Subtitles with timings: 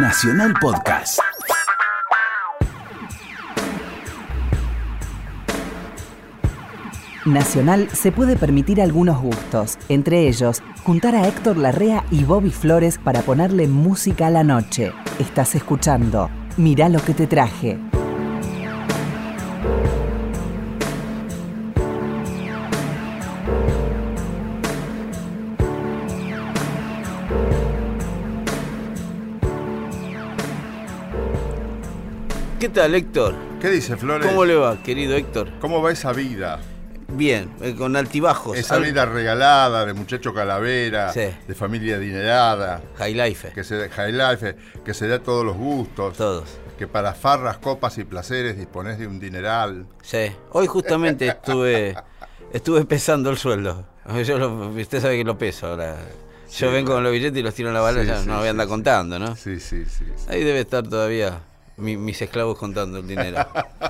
[0.00, 1.18] Nacional Podcast.
[7.24, 12.96] Nacional se puede permitir algunos gustos, entre ellos juntar a Héctor Larrea y Bobby Flores
[12.96, 14.92] para ponerle música a la noche.
[15.18, 17.78] Estás escuchando Mirá lo que te traje.
[32.78, 33.34] Tal, Héctor?
[33.60, 34.26] ¿Qué dice Flores?
[34.28, 35.50] ¿Cómo le va, querido Héctor?
[35.60, 36.60] ¿Cómo va esa vida?
[37.08, 38.56] Bien, eh, con altibajos.
[38.56, 41.22] Esa Al- vida regalada de muchacho calavera, Sí.
[41.48, 43.50] de familia adinerada, High life.
[43.52, 46.44] que se high life, que se da todos los gustos, Todos.
[46.78, 49.86] que para farras, copas y placeres dispones de un dineral.
[50.02, 50.30] Sí.
[50.52, 51.96] Hoy justamente estuve
[52.52, 53.86] estuve pesando el sueldo.
[54.24, 55.96] Yo lo- usted sabe que lo peso ahora.
[56.56, 58.44] Yo vengo con los billetes y los tiro en la balanza, Sí, no voy a
[58.44, 58.70] sí, andar sí.
[58.70, 59.34] contando, ¿no?
[59.36, 60.04] Sí, sí, sí.
[60.16, 60.24] sí.
[60.28, 61.40] Ahí debe estar todavía
[61.78, 63.38] mi- mis esclavos contando el dinero.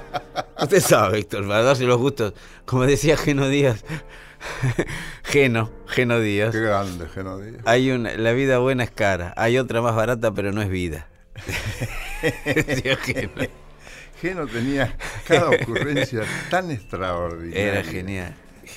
[0.60, 2.34] Usted sabe, Héctor, para darse los gustos.
[2.64, 3.84] Como decía Geno Díaz.
[5.24, 6.52] Geno, Geno Díaz.
[6.52, 7.62] Qué grande, Geno Díaz.
[7.64, 9.34] Hay una, la vida buena es cara.
[9.36, 11.08] Hay otra más barata, pero no es vida.
[12.44, 13.32] Decía Geno.
[14.20, 17.72] Geno tenía cada ocurrencia tan extraordinaria.
[17.72, 18.34] Era genial.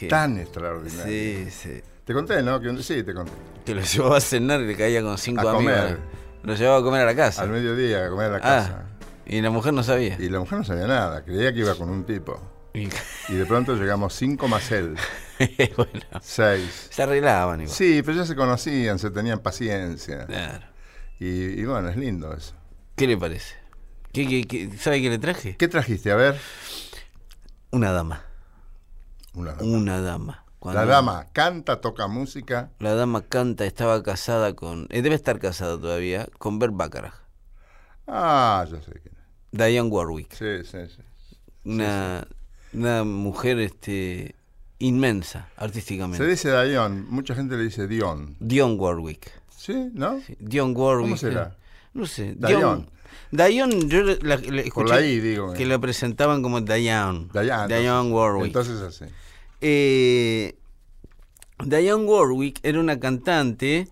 [0.08, 1.04] Tan extraordinaria.
[1.06, 1.82] Sí, sí.
[2.06, 2.60] Te conté, ¿no?
[2.62, 3.32] Que sí, te conté.
[3.66, 5.74] Que lo llevaba a cenar y le caía con cinco A amigos.
[5.76, 5.98] comer.
[6.44, 7.42] Lo llevaba a comer a la casa.
[7.42, 8.86] Al mediodía, a comer a la casa.
[9.26, 10.18] Y la mujer no sabía.
[10.20, 12.40] Y la mujer no sabía nada, creía que iba con un tipo.
[12.74, 12.88] Y-
[13.30, 14.96] Y de pronto llegamos cinco más él,
[15.78, 16.88] bueno, seis.
[16.90, 17.76] se arreglaban igual.
[17.76, 20.26] Sí, pero ya se conocían, se tenían paciencia.
[20.26, 20.66] Claro.
[21.20, 21.26] Y,
[21.62, 22.54] y bueno, es lindo eso.
[22.96, 23.56] ¿Qué le parece?
[24.14, 25.56] ¿Qué, qué, qué- sabe qué le traje?
[25.58, 26.12] ¿Qué trajiste?
[26.12, 26.40] A ver.
[27.72, 28.24] Una dama.
[29.34, 29.64] Una dama.
[29.72, 30.46] Una dama.
[30.60, 32.72] Cuando La dama canta, toca música.
[32.80, 34.88] La dama canta, estaba casada con.
[34.92, 37.16] eh, debe estar casada todavía, con Bert Bacharach.
[38.08, 39.22] Ah, ya sé quién es.
[39.52, 40.34] Diane Warwick.
[40.34, 41.02] Sí, sí, sí.
[41.66, 42.28] Una,
[42.74, 44.36] una mujer este,
[44.80, 46.24] inmensa, artísticamente.
[46.24, 48.36] Se dice Dion, mucha gente le dice Dion.
[48.40, 49.32] Dion Warwick.
[49.56, 49.90] ¿Sí?
[49.94, 50.20] ¿No?
[50.26, 51.06] Sí, Dion Warwick.
[51.06, 51.56] ¿Cómo será?
[51.94, 52.36] No sé.
[52.38, 52.90] Dion.
[53.32, 55.54] Dion, yo la- Por escuché la I, digo.
[55.54, 57.28] que la presentaban como Diane.
[57.34, 57.68] Diane.
[57.80, 58.48] Diane Warwick.
[58.48, 59.06] Entonces así.
[59.62, 60.56] Eh,
[61.64, 63.88] Diane Warwick era una cantante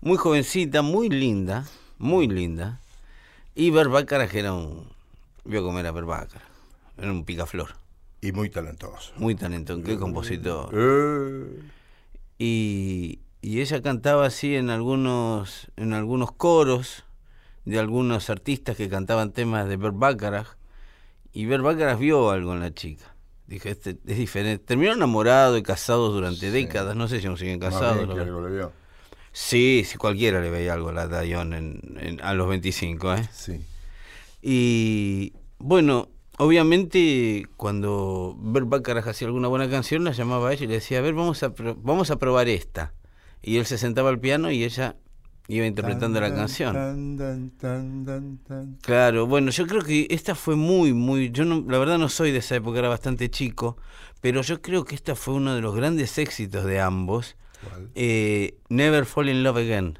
[0.00, 1.64] muy jovencita, muy linda,
[1.98, 2.80] muy linda.
[3.56, 4.86] Y Bert Bacharach era un...
[5.44, 6.46] Vio cómo era Bert Bacharach.
[6.98, 7.70] Era un picaflor.
[8.20, 9.12] Y muy talentoso.
[9.16, 10.68] Muy talentoso, qué compositor.
[10.72, 11.62] Eh,
[12.38, 17.04] Y, y ella cantaba así en algunos, en algunos coros
[17.64, 20.56] de algunos artistas que cantaban temas de Bert Bacharach.
[21.32, 23.14] Y Bert Bacharach vio algo en la chica.
[23.46, 24.64] Dije, este es diferente.
[24.64, 26.94] Terminó enamorado y casados durante décadas.
[26.94, 27.98] No sé si aún siguen más casados.
[27.98, 28.72] bien la que algo le vio.
[29.38, 33.28] Sí, sí, cualquiera le veía algo a la Dion en, en- a los 25, ¿eh?
[33.34, 33.60] Sí.
[34.40, 36.08] Y bueno,
[36.38, 41.00] obviamente cuando Bert Bacharach hacía alguna buena canción, la llamaba a ella y le decía,
[41.00, 42.94] a ver, vamos a, pro- vamos a probar esta.
[43.42, 44.96] Y él se sentaba al piano y ella
[45.48, 46.72] iba interpretando la canción.
[47.60, 48.78] tan, tan.
[48.80, 52.32] Claro, bueno, yo creo que esta fue muy, muy, yo no, la verdad no soy
[52.32, 53.76] de esa época, era bastante chico,
[54.22, 57.36] pero yo creo que esta fue uno de los grandes éxitos de ambos.
[57.94, 59.98] Eh, Never Fall in Love Again.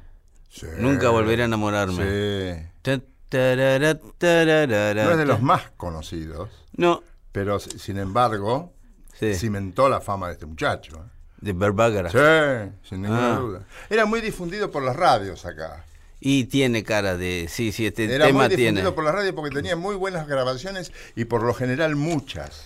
[0.49, 0.65] Sí.
[0.79, 2.69] Nunca volveré a enamorarme.
[2.83, 3.01] Sí.
[3.29, 7.03] Tarara, No es de los más conocidos, No,
[7.33, 8.71] pero sin embargo,
[9.19, 10.95] sí, cimentó la fama de este muchacho.
[10.97, 11.09] ¿eh?
[11.41, 12.11] de Bert Bacharach.
[12.13, 13.39] Sí, sin ninguna Ah.
[13.39, 13.61] duda.
[13.91, 15.83] Era muy difundido por las radios acá.
[16.19, 17.47] Y tiene cara de.
[17.47, 18.91] Sí, sí, este Era tema muy difundido tiene.
[18.91, 22.63] por las radios porque tenía muy buenas grabaciones y por lo general muchas.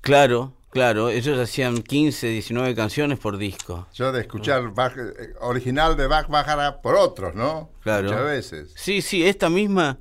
[0.00, 1.08] Claro, claro.
[1.10, 3.86] Ellos hacían 15, 19 canciones por disco.
[3.94, 7.70] Yo de escuchar Bach- eh, original de Bach Bajara por otros, ¿no?
[7.82, 8.08] Claro.
[8.08, 8.72] Muchas veces.
[8.74, 9.98] Sí, sí, esta misma.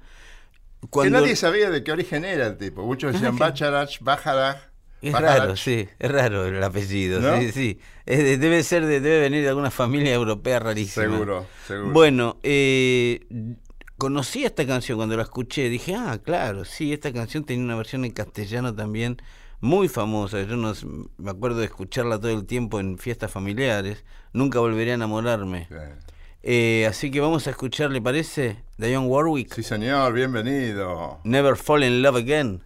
[0.89, 1.17] Cuando...
[1.19, 2.83] Que nadie sabía de qué origen era el tipo.
[2.83, 4.71] Muchos decían Bacharach, Bajara.
[5.01, 5.39] Es Bacharach.
[5.39, 7.19] raro, sí, es raro el apellido.
[7.19, 7.39] ¿No?
[7.39, 7.79] Sí, sí.
[8.05, 11.05] Es debe ser de, debe venir de alguna familia europea rarísima.
[11.05, 11.91] Seguro, seguro.
[11.91, 13.19] Bueno, eh,
[13.97, 15.69] conocí esta canción cuando la escuché.
[15.69, 19.17] Dije, ah, claro, sí, esta canción tenía una versión en castellano también
[19.61, 20.41] muy famosa.
[20.41, 20.73] Yo no,
[21.17, 24.03] me acuerdo de escucharla todo el tiempo en fiestas familiares.
[24.33, 25.67] Nunca volveré a enamorarme.
[26.43, 28.57] Eh, así que vamos a escuchar, ¿le parece?
[28.77, 29.53] Dionne Warwick.
[29.53, 31.19] Sí, señor, bienvenido.
[31.23, 32.61] Never Fall in Love Again.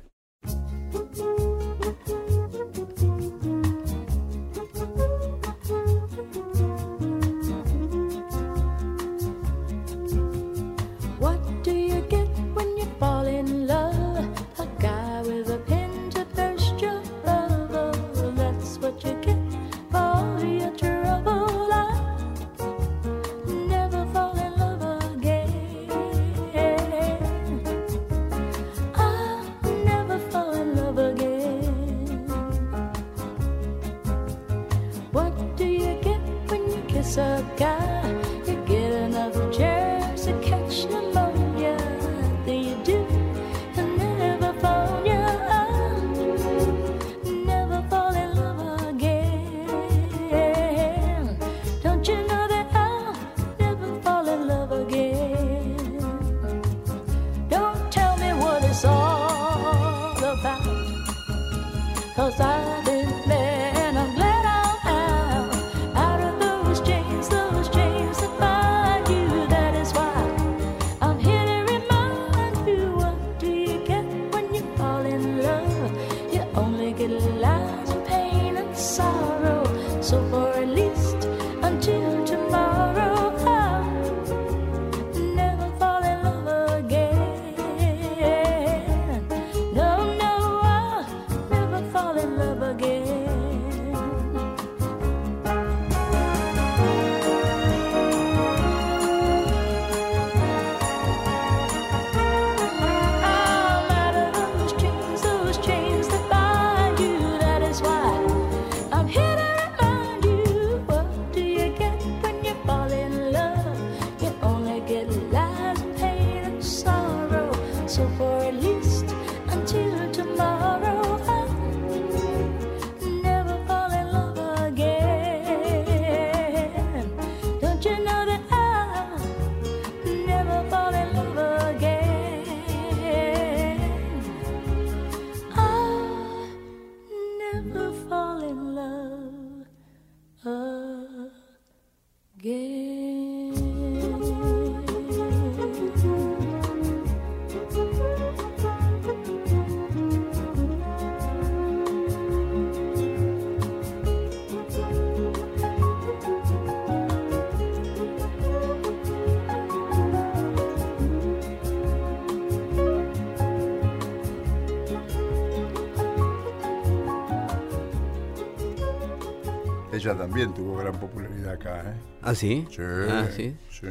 [170.05, 171.93] Ella también tuvo gran popularidad acá, ¿eh?
[172.21, 172.65] ¿Ah, sí?
[172.69, 173.55] Sí, Ah, sí.
[173.71, 173.87] sí.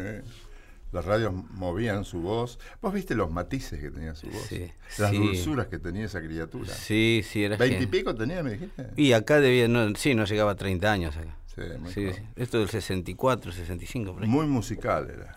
[0.92, 2.60] Las radios movían su voz.
[2.80, 4.42] ¿Vos viste los matices que tenía su voz?
[4.42, 5.16] Sí, Las sí.
[5.16, 6.72] dulzuras que tenía esa criatura.
[6.72, 8.90] Sí, sí, era ¿Veinte y gen- pico tenía, me dijiste?
[8.96, 11.36] Y acá debía, no, sí, no llegaba a 30 años acá.
[11.52, 12.22] Sí, muy Sí, sí.
[12.36, 14.24] Esto del 64, 65, por.
[14.26, 15.36] Muy musical era.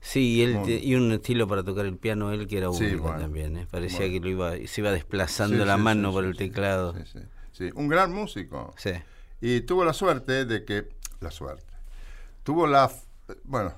[0.00, 3.02] Sí, y, él Muy- y un estilo para tocar el piano, él que era único
[3.04, 3.20] bueno.
[3.20, 3.56] también.
[3.56, 3.66] ¿eh?
[3.70, 4.12] Parecía Bueno.
[4.14, 6.94] que lo iba, se iba desplazando la mano por el teclado.
[7.04, 7.20] Sí,
[7.52, 7.70] sí.
[7.76, 8.74] Un gran músico.
[8.76, 8.90] Sí.
[9.40, 10.88] Y tuvo la suerte de que.
[11.20, 11.64] La suerte.
[12.42, 12.90] Tuvo la.
[13.44, 13.72] Bueno,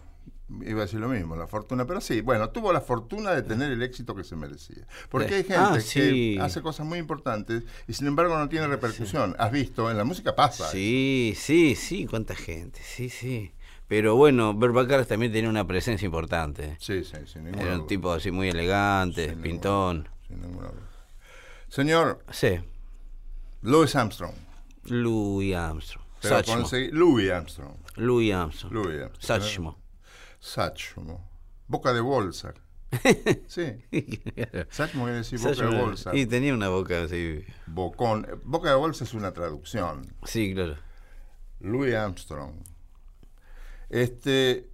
[0.65, 3.71] iba a decir lo mismo, la fortuna, pero sí, bueno, tuvo la fortuna de tener
[3.73, 4.87] el éxito que se merecía.
[5.09, 9.35] Porque hay gente Ah, que hace cosas muy importantes y sin embargo no tiene repercusión.
[9.39, 10.69] Has visto, en la música pasa.
[10.71, 13.53] Sí, sí, sí, cuánta gente, sí, sí.
[13.89, 16.77] Pero bueno, Bert Bacharach también tenía una presencia importante.
[16.79, 17.89] Sí, sí, sin ninguna Era un duda.
[17.89, 20.09] tipo así muy elegante, Sin pintón.
[20.29, 20.83] Sin ninguna duda.
[21.69, 22.59] Señor Sí,
[23.63, 24.35] Louis Armstrong.
[24.85, 26.05] Louis Armstrong.
[26.23, 26.55] Pero Satchmo.
[26.63, 27.75] conseguí- Louis Armstrong.
[27.97, 28.73] Louis Armstrong.
[28.73, 29.41] Louis Armstrong.
[29.41, 29.79] Satchmo.
[30.39, 31.31] Satchmo.
[31.67, 32.55] Boca de bolsa.
[33.47, 33.63] Sí.
[34.71, 36.15] Satchmo quiere decir boca de bolsa.
[36.17, 37.45] Y tenía una boca así.
[37.67, 38.27] Bocón.
[38.45, 40.13] Boca de bolsa es una traducción.
[40.25, 40.77] Sí, claro.
[41.61, 42.55] Louis Armstrong.
[43.91, 44.69] Este,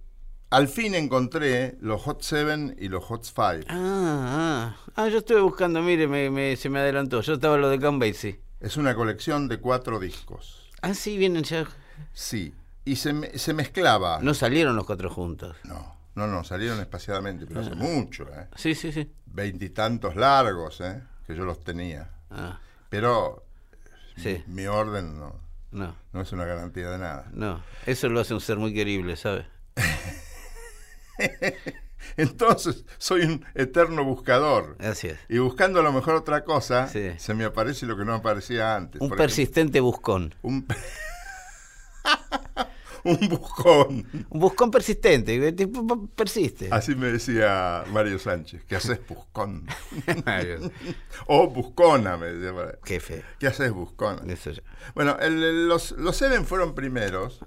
[0.49, 3.65] al fin encontré los Hot Seven y los Hot Five.
[3.67, 7.21] Ah, ah, ah, yo estuve buscando, mire, me, me- se me adelantó.
[7.21, 8.39] Yo estaba en lo de Count Basie.
[8.59, 10.69] Es una colección de cuatro discos.
[10.81, 11.67] Ah, sí, vienen ya.
[12.13, 12.53] Sí.
[12.85, 14.19] Y se, me- se mezclaba.
[14.21, 15.55] No salieron los cuatro juntos.
[15.63, 17.63] no, no, no, salieron espaciadamente, pero Ah.
[17.63, 18.47] hace mucho, ¿eh?
[18.55, 19.11] Sí, sí, sí.
[19.27, 21.03] Veintitantos largos, ¿eh?
[21.27, 22.09] Que yo los tenía.
[22.31, 22.59] Ah,
[22.89, 23.45] Pero
[24.15, 24.43] sí.
[24.47, 25.35] mi orden no,
[25.71, 27.27] No, no es una garantía de nada.
[27.33, 27.61] no.
[27.85, 29.45] Eso lo hace un ser muy querible, ¿sabe?
[32.17, 34.75] Entonces, soy un eterno buscador.
[34.79, 35.17] Así es.
[35.29, 37.11] Y buscando a lo mejor otra cosa, Sí.
[37.17, 39.01] se me aparece lo que no aparecía antes.
[39.01, 40.35] Un Por persistente buscón.
[40.41, 40.67] un,
[43.03, 44.07] un buscón.
[44.29, 45.69] Un buscón persistente, p-
[46.15, 46.67] persiste.
[46.71, 48.63] Así me decía Mario Sánchez.
[48.65, 49.65] ¿Qué haces, buscón?
[51.27, 52.77] O buscona, me decía.
[52.83, 53.21] Qué feo.
[53.39, 54.21] ¿Qué haces, buscona?
[54.31, 54.61] Eso ya.
[54.95, 57.39] Bueno, el- los, los Seven fueron primeros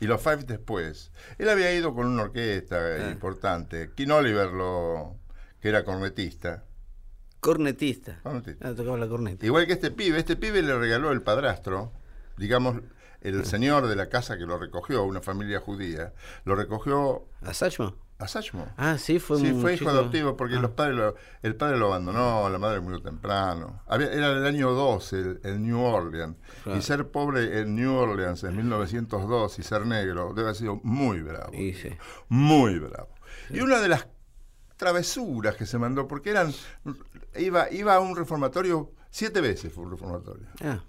[0.00, 1.10] y los Five después.
[1.38, 3.10] Él había ido con una orquesta Ah.
[3.10, 3.90] importante.
[3.94, 5.16] King Oliver, lo,
[5.60, 6.64] que era cornetista.
[7.40, 8.18] Cornetista.
[8.22, 8.68] cornetista.
[8.68, 9.44] Ah, tocaba la corneta.
[9.46, 11.92] Igual que este pibe, este pibe le regaló el padrastro,
[12.36, 12.80] digamos,
[13.20, 13.44] el Ah.
[13.44, 16.12] señor de la casa que lo recogió, una familia judía,
[16.44, 17.94] lo recogió ¿A Satchmo?
[18.18, 18.66] A Sachmo.
[18.78, 20.60] Ah, sí, fue sí, fue hijo adoptivo porque Ah.
[20.60, 23.82] los padres lo- el padre lo abandonó, la madre murió temprano.
[23.86, 26.36] Había- era el año 12, el, el New Orleans.
[26.64, 26.78] Claro.
[26.78, 31.20] Y ser pobre en New Orleans en 1902 y ser negro debe haber sido muy
[31.20, 31.52] bravo.
[31.54, 31.90] Y sí.
[32.28, 33.08] Muy bravo.
[33.50, 34.06] Y una de las
[34.76, 36.52] travesuras que se mandó, porque eran
[37.38, 40.80] iba, iba a un reformatorio, siete veces fue un reformatorio Ah,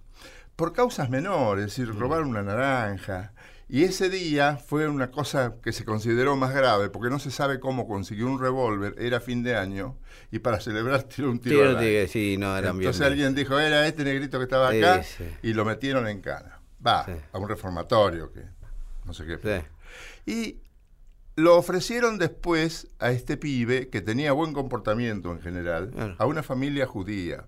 [0.55, 3.33] por causas menores, es decir, robar una naranja.
[3.69, 7.59] Y ese día fue una cosa que se consideró más grave, porque no se sabe
[7.59, 9.97] cómo consiguió un revólver, era fin de año,
[10.31, 11.77] y para celebrar tiró un tiro.
[11.77, 12.87] tiro, al sí, no, eran bien.
[12.89, 15.25] Entonces alguien dijo, era este negrito que estaba acá, Sí, sí.
[15.43, 16.61] y lo metieron en cana.
[16.85, 18.43] Va, a un reformatorio, que
[19.03, 19.63] no sé qué.
[20.25, 20.59] Y
[21.35, 26.85] lo ofrecieron después a este pibe, que tenía buen comportamiento en general, a una familia
[26.87, 27.45] judía.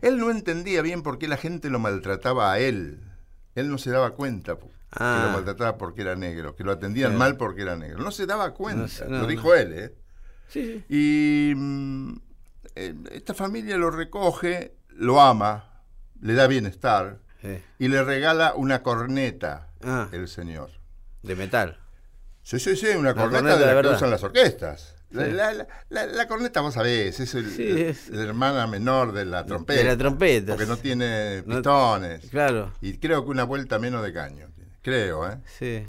[0.00, 3.00] Él no entendía bien por qué la gente lo maltrataba a él.
[3.54, 4.56] Él no se daba cuenta
[4.92, 5.24] que Ah.
[5.26, 7.18] lo maltrataba porque era negro, que lo atendían Sí.
[7.18, 8.02] mal porque era negro.
[8.02, 9.26] No se daba cuenta, No sé, no, lo no.
[9.26, 9.94] dijo él, ¿eh?
[10.48, 11.50] Sí, sí.
[11.50, 12.16] Y mm,
[12.76, 15.82] eh, esta familia lo recoge, lo ama,
[16.20, 17.20] le da bienestar
[17.78, 20.08] y le regala una corneta, Ah.
[20.12, 20.70] el señor.
[21.22, 21.78] De metal.
[22.42, 24.96] Sí, sí, sí, una corneta, corneta de la que usan las orquestas.
[25.10, 25.32] La, Sí.
[25.32, 29.24] la- la- la- la corneta, vos sabés, es, el- Sí, es- la hermana menor de
[29.26, 29.78] la trompeta.
[29.80, 30.52] De la trompeta.
[30.52, 32.30] Porque no tiene No- pistones.
[32.30, 32.72] Claro.
[32.80, 34.48] Y creo que una vuelta menos de caño.
[34.82, 35.36] Creo, ¿eh?
[35.58, 35.84] Sí.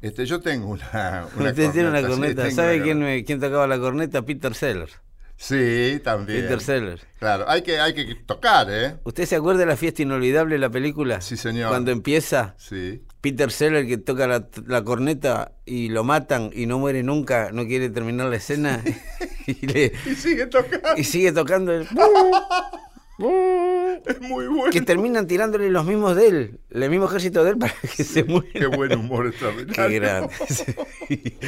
[0.00, 2.50] Este, yo tengo una, una Usted tiene una corneta.
[2.50, 4.22] ¿Sabe quién, me- quién tocaba la corneta?
[4.22, 4.92] Peter Sellers.
[5.36, 6.42] Sí, también.
[6.42, 7.06] Peter Sellers.
[7.20, 8.96] Claro, hay que, hay que tocar, ¿eh?
[9.04, 11.20] ¿Usted se acuerda de la fiesta inolvidable de la película?
[11.20, 11.68] Sí, señor.
[11.68, 13.02] Cuando empieza Sí.
[13.20, 17.66] Peter Sellers que toca la, la corneta y lo matan y no muere nunca, no
[17.66, 18.82] quiere terminar la escena
[19.46, 20.88] y, le- Y sigue tocando.
[20.96, 21.86] y sigue tocando el...
[23.18, 24.70] Es muy bueno.
[24.72, 28.22] que terminan tirándole los mismos de él, el mismo ejército de él para que se
[28.24, 28.48] muera.
[28.52, 29.88] Qué buen humor extraordinario.
[29.88, 30.34] Qué grande.
[30.48, 31.38] sí.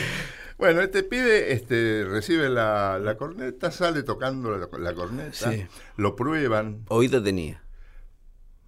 [0.58, 5.66] Bueno, este pibe este, recibe la, la corneta, sale tocando la, la corneta, Sí.
[5.96, 7.62] lo prueban, Oído tenía.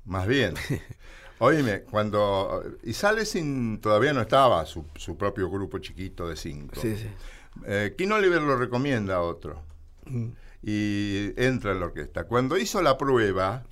[0.05, 0.55] más bien.
[1.39, 2.63] Oíme, cuando.
[2.85, 3.81] Y sale sin.
[3.81, 6.81] Todavía no estaba su, su propio grupo chiquito de cinco.
[6.81, 7.09] Sí, sí.
[7.67, 9.61] Eh, King Oliver lo recomienda a otro.
[10.07, 10.29] Mm.
[10.63, 12.25] Y entra en la orquesta.
[12.25, 13.65] Cuando hizo la prueba,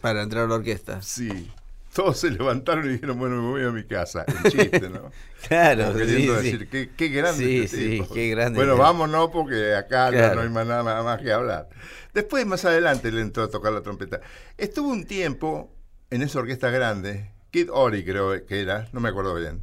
[0.00, 1.02] Para entrar a la orquesta.
[1.02, 1.50] sí.
[1.94, 4.24] todos se levantaron y dijeron, bueno, me voy a mi casa.
[4.26, 5.10] El chiste, ¿no?
[5.46, 6.44] Claro, sí, queriendo sí.
[6.52, 10.34] decir, qué, qué grande Sí, este sí, qué grande Bueno, vámonos porque acá no- Claro.
[10.36, 11.68] no hay más nada, nada más que hablar.
[12.14, 14.20] Después, más adelante, le entró a tocar la trompeta.
[14.56, 15.70] Estuvo un tiempo
[16.10, 19.62] en esa orquesta grande, Kid Ori creo que era, no me acuerdo bien.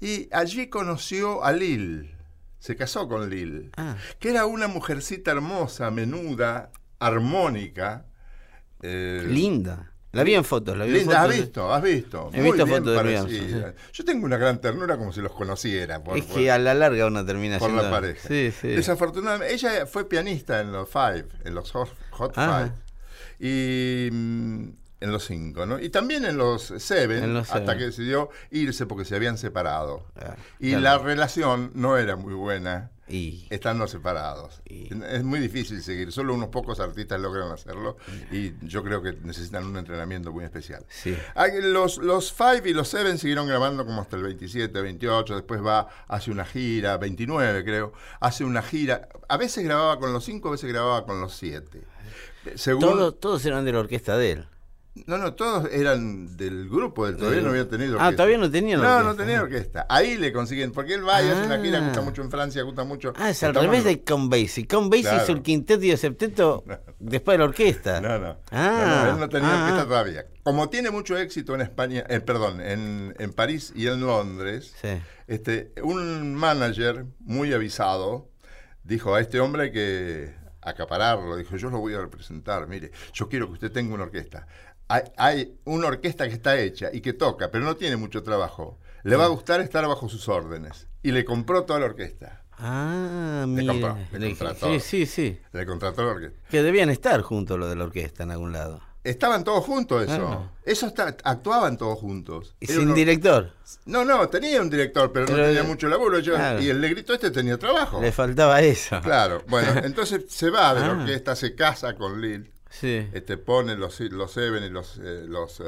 [0.00, 2.10] Y allí conoció a Lil,
[2.60, 3.96] se casó con Lil, Ah.
[4.20, 8.04] que era una mujercita hermosa, menuda, armónica.
[8.82, 9.88] eh, Linda.
[10.12, 11.40] La vi en fotos, la vi en Linda, has fotos.
[11.40, 12.30] visto, has visto.
[12.32, 13.24] He Muy visto bien fotos de parecida.
[13.26, 16.02] Williamson, Yo tengo una gran ternura como si los conociera.
[16.02, 17.84] Por, Es por- que a la larga uno termina por siendo...
[17.84, 18.26] la pareja.
[18.26, 18.68] Sí, sí.
[18.68, 22.72] Desafortunadamente, ella fue pianista en los Five, en los Hot, Hot Ajá.
[23.38, 23.46] Five.
[23.48, 24.68] Y mm,
[25.00, 25.78] en los cinco, ¿no?
[25.80, 30.04] Y también en los Seven, En los hasta que decidió irse porque se habían separado.
[30.16, 30.82] Ah, y claro.
[30.82, 33.46] la relación no era muy buena Y...
[33.48, 34.60] estando separados.
[34.68, 37.96] Y- Es muy difícil seguir, solo unos pocos artistas logran hacerlo
[38.30, 40.84] y yo creo que necesitan un entrenamiento muy especial.
[40.90, 41.16] Sí.
[41.62, 45.88] Los, los Five y los Seven siguieron grabando como hasta el 27, 28, después va,
[46.08, 50.52] hace una gira, 29 creo, hace una gira, a veces grababa con los cinco, a
[50.52, 51.84] veces grababa con los siete.
[52.54, 54.46] Según, Todos, todos eran de la orquesta de él.
[55.06, 58.80] No, no, todos eran del grupo, del, todavía no había tenido Ah, todavía no tenían
[58.82, 59.08] No, orquesta.
[59.08, 59.86] no tenía orquesta.
[59.88, 61.84] Ahí le consiguen, porque él va y hace una gira, Ah.
[61.84, 63.12] gusta mucho en Francia, gusta mucho.
[63.16, 64.66] Ah, es al revés de Count Basie.
[64.66, 65.22] Count Basie Claro.
[65.22, 66.64] hizo el quinteto y el septeto
[66.98, 68.00] después de la orquesta.
[68.00, 68.38] No, no.
[68.50, 69.86] Ah, No, no, él no tenía ah, orquesta ah.
[69.86, 70.26] todavía.
[70.42, 74.88] Como tiene mucho éxito en España, eh, perdón, en, en París y en Londres, Sí.
[75.28, 78.28] este, un manager muy avisado
[78.82, 81.36] dijo a este hombre que acapararlo.
[81.36, 82.66] Dijo, yo lo voy a representar.
[82.66, 84.46] Mire, yo quiero que usted tenga una orquesta.
[84.90, 88.78] Hay, hay una orquesta que está hecha y que toca, pero no tiene mucho trabajo.
[89.04, 90.88] Le va a gustar estar bajo sus órdenes.
[91.02, 92.42] Y le compró toda la orquesta.
[92.58, 93.72] Ah, Le mira.
[93.72, 94.66] compró, le Le- contrató.
[94.66, 95.40] Sí, sí, sí.
[95.52, 96.38] Le contrató la orquesta.
[96.50, 98.80] Que debían estar juntos los de la orquesta en algún lado.
[99.02, 100.28] Estaban todos juntos eso.
[100.28, 100.50] Ah.
[100.62, 102.54] Eso está, actuaban todos juntos.
[102.60, 103.54] Y sin director.
[103.86, 106.18] No, no, tenía un director, pero, Pero no tenía mucho laburo.
[106.18, 106.60] Yo- claro.
[106.60, 108.02] Y el negrito este tenía trabajo.
[108.02, 109.00] Le faltaba eso.
[109.00, 111.00] Claro, bueno, entonces se va de la Ah.
[111.00, 113.08] orquesta, se casa con Lil, Sí.
[113.12, 115.60] este, pone los, los Seven y los, eh, los,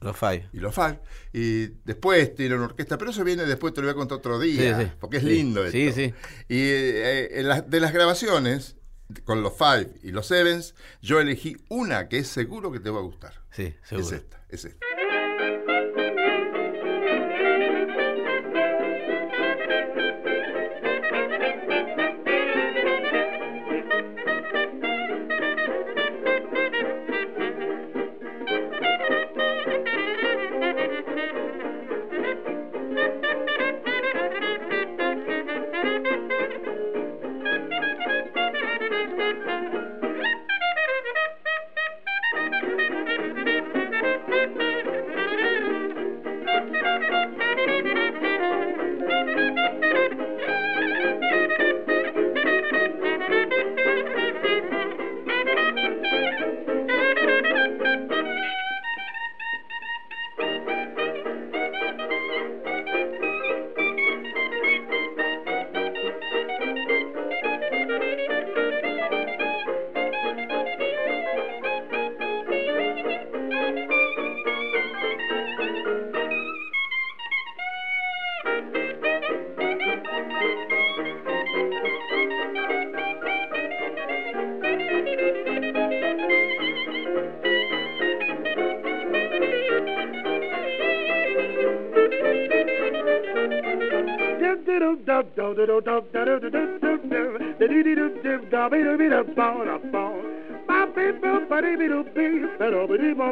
[0.00, 0.48] Los Five.
[0.52, 1.00] y los Five,
[1.32, 4.38] y después tiene una orquesta, pero eso viene después, te lo voy a contar otro
[4.38, 4.92] día, Sí, sí.
[5.00, 5.76] porque es lindo esto.
[5.76, 6.14] Sí, sí.
[6.48, 8.76] Y eh, en las- de las grabaciones,
[9.24, 12.98] con los Five y los Sevens, yo elegí una que es seguro que te va
[12.98, 13.32] a gustar.
[13.50, 14.06] Sí, seguro.
[14.06, 14.86] Es esta, es esta.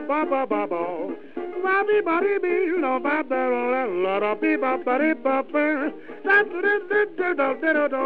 [0.09, 0.83] ba ba ba ba.
[1.63, 5.13] Ba bi ba bi bi la ba da la la la bi ba ba ri
[5.15, 5.65] ba ba.
[6.25, 8.03] Da da da da da da da da.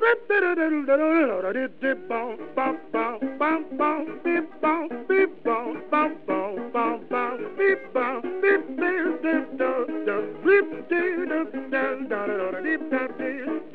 [0.00, 2.20] Da da da da da da da da da ba
[2.56, 3.06] ba ba
[3.38, 3.90] ba ba
[4.24, 4.74] bi ba
[5.08, 5.58] bi ba
[5.90, 6.40] ba ba
[6.72, 7.24] ba ba
[7.56, 8.06] bi ba
[8.42, 9.70] bi bi da da
[10.06, 10.56] da bi
[10.88, 13.65] da da da da da da da.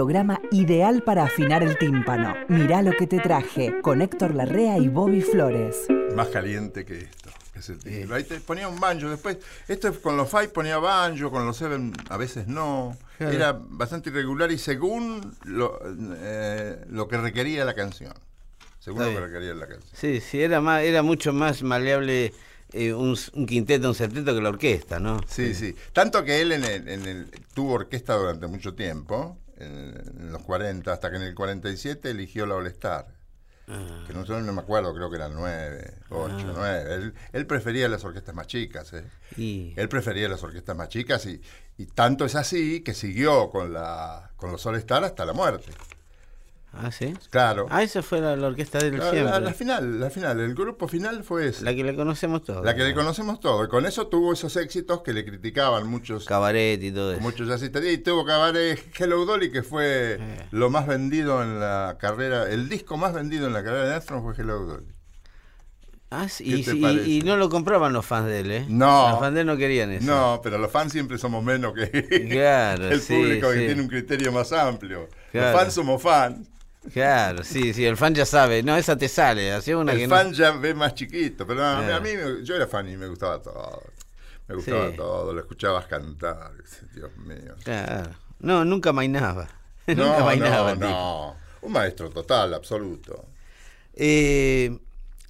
[0.00, 2.34] programa ideal para afinar el tímpano.
[2.48, 5.86] Mirá lo que te traje con Héctor Larrea y Bobby Flores.
[6.14, 7.30] Más caliente que esto.
[7.54, 8.14] que es el título.
[8.14, 9.08] Ahí te ponía un banjo.
[9.08, 12.94] Después, esto con los Five ponía banjo, con los Seven a veces no.
[13.16, 13.32] Claro.
[13.32, 15.80] Era bastante irregular y según lo,
[16.18, 18.12] eh, lo que requería la canción.
[18.78, 19.92] Según Está lo que requería la canción.
[19.94, 22.34] Sí, sí, era, más, era mucho más maleable
[22.74, 25.20] eh, un, un quinteto, un septeto que la orquesta, ¿no?
[25.26, 25.74] Sí, sí.
[25.94, 30.92] Tanto que él en el, en el- tuvo orquesta durante mucho tiempo, en, los 40,
[30.92, 33.06] hasta que en el 47 eligió la All Star.
[33.68, 34.04] Ah.
[34.06, 36.94] Que nosotros no me acuerdo, creo que eran 9, 8, 9.
[36.94, 38.92] Él, él prefería las orquestas más chicas.
[38.92, 39.04] ¿eh?
[39.36, 41.40] Y, Él prefería las orquestas más chicas y,
[41.76, 45.72] y tanto es así que siguió con, la, con los All Star hasta la muerte.
[46.72, 47.14] Ah, sí.
[47.30, 47.66] Claro.
[47.70, 49.24] Ah, esa fue la, la orquesta de él la, siempre.
[49.32, 51.64] la- la final, la final, el grupo final fue ese.
[51.64, 52.64] La que le conocemos todos.
[52.64, 53.64] La que le conocemos todo.
[53.64, 57.20] Y con eso tuvo esos éxitos que le criticaban muchos Cabaret y todo eso.
[57.22, 57.84] Muchos jazzistas.
[57.84, 60.46] Y tuvo cabaret Hello Dolly, que fue Eh.
[60.50, 64.22] lo más vendido en la carrera, el disco más vendido en la carrera de Armstrong
[64.22, 64.86] fue Hello Dolly.
[66.08, 66.70] Ah, sí, ¿Qué
[67.04, 68.64] y, no lo compraban los fans de él, ¿eh?
[68.68, 69.10] No.
[69.10, 70.06] Los fans de él no querían eso.
[70.06, 73.88] No, pero los fans siempre somos menos que Claro, el sí, público que tiene un
[73.88, 75.08] criterio más amplio.
[75.32, 75.50] Claro.
[75.52, 76.48] Los fans somos fans.
[76.92, 78.62] Claro, sí, sí, el fan ya sabe.
[78.62, 79.52] No, esa te sale.
[79.52, 81.46] Hacía una que El no- fan ya ve más chiquito.
[81.46, 81.96] Pero no, Claro.
[81.96, 83.82] a mí me- yo era fan y me gustaba todo.
[84.48, 84.96] Me gustaba Sí.
[84.96, 86.52] todo, lo escuchabas cantar.
[86.94, 87.54] Dios mío.
[87.64, 88.10] Claro.
[88.38, 89.48] No, nunca mainaba.
[89.86, 90.74] nunca No, mainaba.
[90.74, 91.36] no, no.
[91.62, 93.26] Un maestro total, absoluto.
[93.94, 94.78] Eh,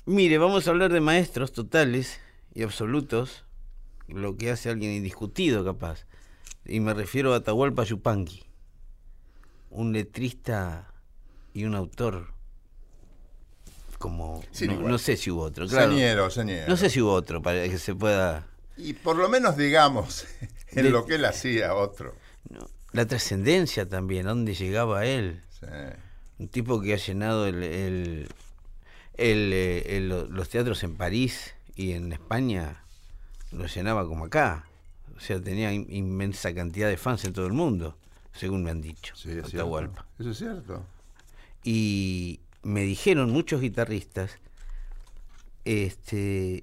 [0.05, 2.21] mire, vamos a hablar de maestros totales
[2.55, 3.45] y absolutos,
[4.09, 6.05] lo que hace alguien indiscutido capaz.
[6.65, 8.45] Y me refiero a Atahualpa Yupanqui,
[9.71, 10.93] un letrista
[11.57, 12.29] y un autor
[13.99, 14.43] como...
[14.69, 15.91] No, sé si hubo otro, claro.
[15.91, 16.69] Señero, señero.
[16.69, 18.47] No sé si hubo otro para que se pueda...
[18.77, 20.27] Y por lo menos digamos
[20.73, 22.15] en De- lo que él hacía otro.
[22.51, 25.43] no, La trascendencia también, a dónde llegaba él.
[25.59, 25.67] Sí.
[26.39, 28.29] Un tipo que ha llenado el, el-
[29.15, 32.83] el, eh, el- los teatros en París y en España,
[33.51, 34.67] los llenaba como acá.
[35.17, 37.97] O sea, tenía in- inmensa cantidad de fans en todo el mundo,
[38.35, 39.15] según me han dicho.
[39.17, 39.57] Sí, es cierto.
[39.57, 40.05] Atahualpa.
[40.19, 40.85] Eso es cierto.
[41.69, 44.39] Y me dijeron muchos guitarristas,
[45.65, 46.63] este,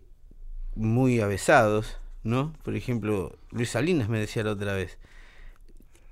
[0.76, 2.54] muy avesados, ¿no?
[2.64, 4.98] Por ejemplo, Luis Salinas me decía la otra vez,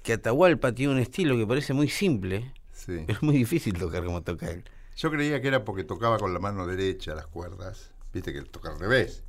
[0.04, 3.04] que Atahualpa tiene un estilo que parece muy simple, Sí.
[3.08, 4.66] pero es muy difícil tocar como toca él.
[4.98, 7.92] Yo creía que era porque tocaba con la mano derecha las cuerdas.
[8.14, 9.24] Viste que toca al revés.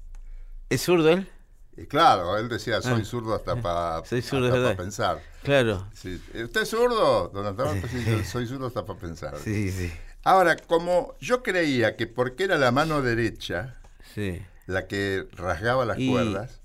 [0.71, 1.29] ¿Es zurdo él?
[1.77, 3.05] Y claro, él decía, soy Ah.
[3.05, 4.77] zurdo hasta para verdad.
[4.77, 5.23] pensar.
[5.43, 5.87] Claro.
[5.95, 6.21] Sí.
[6.45, 7.29] ¿Usted es zurdo?
[7.29, 7.57] Don
[7.89, 9.39] sí, yo soy zurdo hasta para pensar.
[9.43, 9.91] Sí, sí,
[10.25, 13.77] Ahora, como yo creía que porque era la mano derecha
[14.15, 14.41] sí.
[14.67, 16.61] la que rasgaba las Y- cuerdas,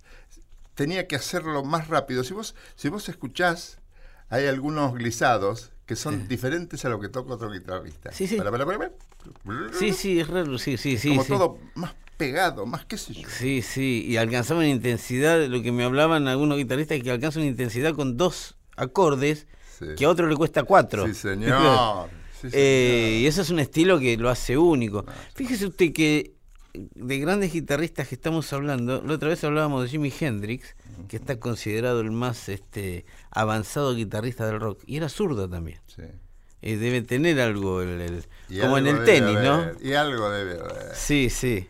[0.76, 2.24] tenía que hacerlo más rápido.
[2.24, 3.80] Si vos, si vos escuchás,
[4.30, 8.12] hay algunos glisados que son diferentes a lo que toca otro guitarrista.
[8.12, 8.36] Sí, sí.
[8.36, 8.92] Para, para, para, para.
[9.74, 11.10] Sí, sí, es raro, sí, sí, sí.
[11.10, 11.30] Como sí.
[11.30, 13.28] todo más pegado, más qué sé yo.
[13.30, 17.48] Sí, sí, y alcanzaba una intensidad, lo que me hablaban algunos guitarristas, que alcanza una
[17.48, 19.48] intensidad con dos acordes
[19.80, 19.86] Sí.
[19.96, 21.06] que a otro le cuesta cuatro.
[21.08, 22.10] Sí, señor.
[22.42, 25.06] Sí, Eh, y eso es un estilo que lo hace único.
[25.34, 26.34] Fíjese usted que
[26.74, 30.76] de grandes guitarristas que estamos hablando, la otra vez hablábamos de Jimi Hendrix,
[31.08, 35.80] que está considerado el más este avanzado guitarrista del rock, y era zurdo también.
[35.88, 36.04] Sí.
[36.62, 38.24] Eh, debe tener algo, el,
[38.62, 39.72] como en el tenis, ¿no?
[39.82, 40.96] Y algo debe haber.
[40.96, 41.68] Sí, sí.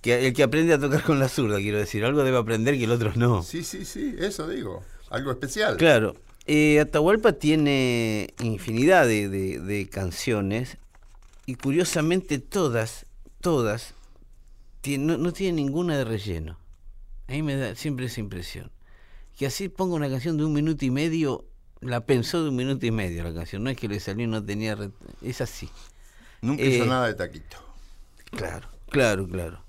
[0.00, 2.84] Que el que aprende a tocar con la zurda, quiero decir, algo debe aprender que
[2.84, 3.42] el otro no.
[3.42, 4.84] Sí, sí, sí, eso digo.
[5.10, 5.76] Algo especial.
[5.76, 6.14] Claro.
[6.46, 10.78] Eh, Atahualpa tiene infinidad de, de- de canciones
[11.44, 13.06] y curiosamente todas,
[13.40, 13.94] todas,
[14.86, 16.58] no, no tienen ninguna de relleno.
[17.28, 18.70] A mí me da siempre esa impresión.
[19.36, 21.44] Que así ponga una canción de un minuto y medio,
[21.80, 23.64] la pensó de un minuto y medio la canción.
[23.64, 24.76] No es que le salió y no tenía...
[24.76, 24.90] re-
[25.22, 25.68] Es así.
[26.40, 27.56] Nunca Eh, hizo nada de taquito.
[28.30, 29.64] Claro, claro, claro.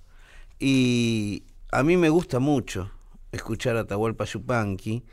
[0.60, 2.92] Y a mí me gusta mucho
[3.32, 5.04] escuchar a Atahualpa Yupanqui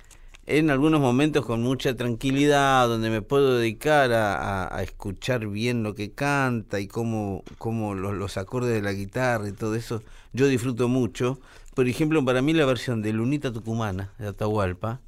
[0.46, 6.12] en algunos momentos con mucha tranquilidad, donde me puedo dedicar a, escuchar bien lo que
[6.12, 10.02] canta y cómo, cómo los, acordes de la guitarra y todo eso,
[10.32, 11.38] yo disfruto mucho.
[11.74, 15.00] Por ejemplo, para mí la versión de Lunita Tucumana de Atahualpa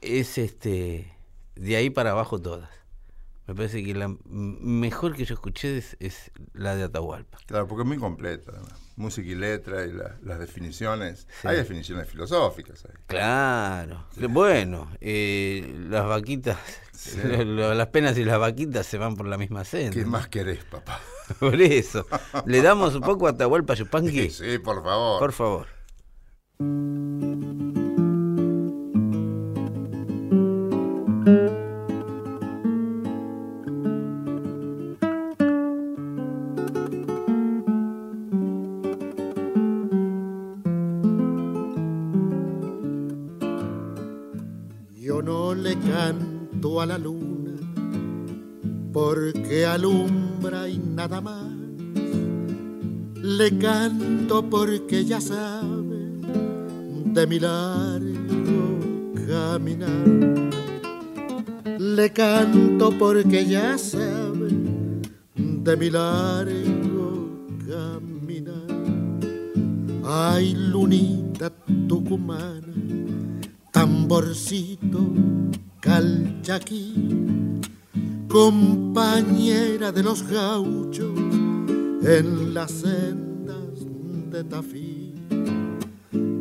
[0.00, 1.12] es este
[1.54, 2.70] de ahí para abajo todas.
[3.46, 7.38] Me parece que la mejor que yo escuché es, es la de Atahualpa.
[7.46, 8.52] Claro, porque es muy completa.
[8.52, 8.77] además.
[8.98, 11.26] Música y letra y la- las definiciones.
[11.40, 11.46] Sí.
[11.48, 12.92] Hay definiciones filosóficas ahí.
[13.06, 14.04] Claro.
[14.28, 16.58] Bueno, eh, las vaquitas,
[16.92, 17.16] Sí.
[17.22, 19.92] lo- lo- las penas y las vaquitas se van por la misma senda.
[19.94, 21.00] ¿Qué más querés, papá?
[21.38, 22.06] Por eso.
[22.46, 24.30] ¿Le damos un poco a Atahualpa Yupanqui?
[24.30, 25.18] Sí, sí, por favor.
[25.20, 25.66] Por favor.
[45.86, 47.38] Canto a la luna
[48.92, 51.52] porque alumbra y nada más.
[53.22, 56.20] Le canto porque ya sabe
[57.04, 58.78] de mi largo
[59.26, 60.06] caminar.
[61.78, 64.48] Le canto porque ya sabe
[65.36, 67.28] de mi largo
[67.68, 68.66] caminar.
[70.04, 71.50] Ay, lunita
[71.86, 72.74] tucumana,
[73.88, 75.00] tamborcito
[75.80, 76.92] calchaquí,
[78.28, 81.18] compañera de los gauchos
[82.02, 83.78] en las sendas
[84.30, 85.14] de Tafí,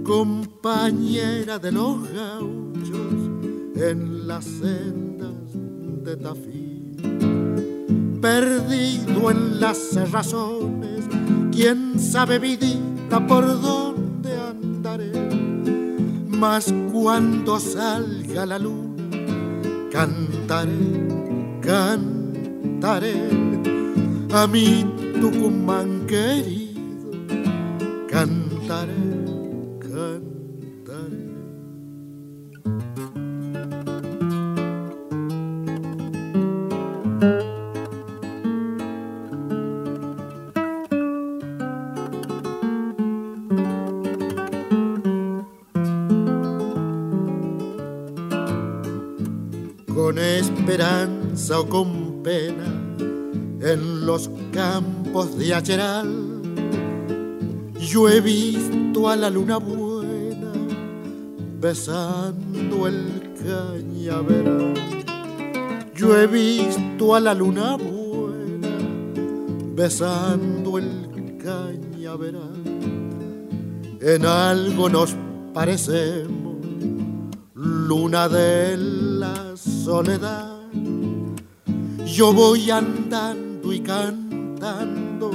[0.03, 3.13] compañera de los gauchos
[3.75, 5.53] en las sendas
[6.03, 6.97] de Tafí,
[8.21, 11.05] perdido en las razones,
[11.51, 13.86] quién sabe vidita por andaré,
[16.37, 19.09] mas cuando salga la luna,
[19.91, 20.71] cantaré,
[21.61, 23.29] cantaré
[24.31, 24.85] a mi
[25.19, 27.11] Tucumán querido,
[28.07, 29.16] cantaré.
[51.51, 52.65] O con pena
[53.61, 56.41] en los campos de Acheral.
[57.79, 60.51] Yo he visto a la luna buena
[61.59, 64.73] besando el cañaveral.
[65.95, 68.77] Yo he visto a la luna buena
[69.73, 72.63] besando el cañaveral.
[74.01, 75.15] En algo nos
[75.53, 76.57] parecemos,
[77.53, 80.46] luna de la soledad.
[82.17, 85.29] Yo voy andando y cantando,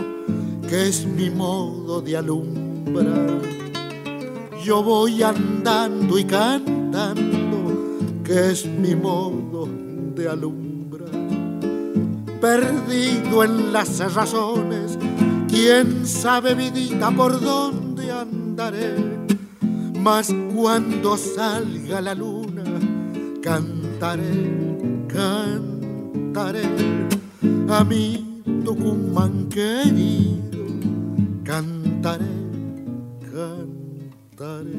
[0.69, 3.41] que es mi modo de alumbrar.
[4.65, 9.69] Yo voy andando y cantando, que es mi modo
[10.17, 11.09] de alumbrar.
[12.41, 14.99] Perdido en las razones,
[15.47, 18.97] quién sabe vidita por dónde andaré.
[20.01, 22.65] Mas cuando salga la luna,
[23.41, 25.72] cantaré, cantaré
[26.35, 30.65] a mi Tucumán querido,
[31.45, 32.25] cantaré,
[33.21, 34.71] cantaré.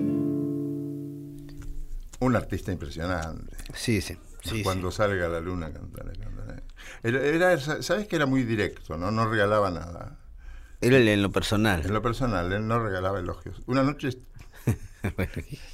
[2.19, 3.55] Un artista impresionante.
[3.75, 4.17] Sí, sí.
[4.43, 4.97] sí, Cuando sí.
[4.97, 6.63] salga la luna, cantaré, cantaré.
[7.03, 8.97] Era, era- ¿Sabes que era muy directo?
[8.97, 9.11] ¿no?
[9.11, 10.17] no regalaba nada.
[10.81, 11.85] Era en lo personal.
[11.85, 13.61] En lo personal, él no regalaba elogios.
[13.67, 14.09] Una noche,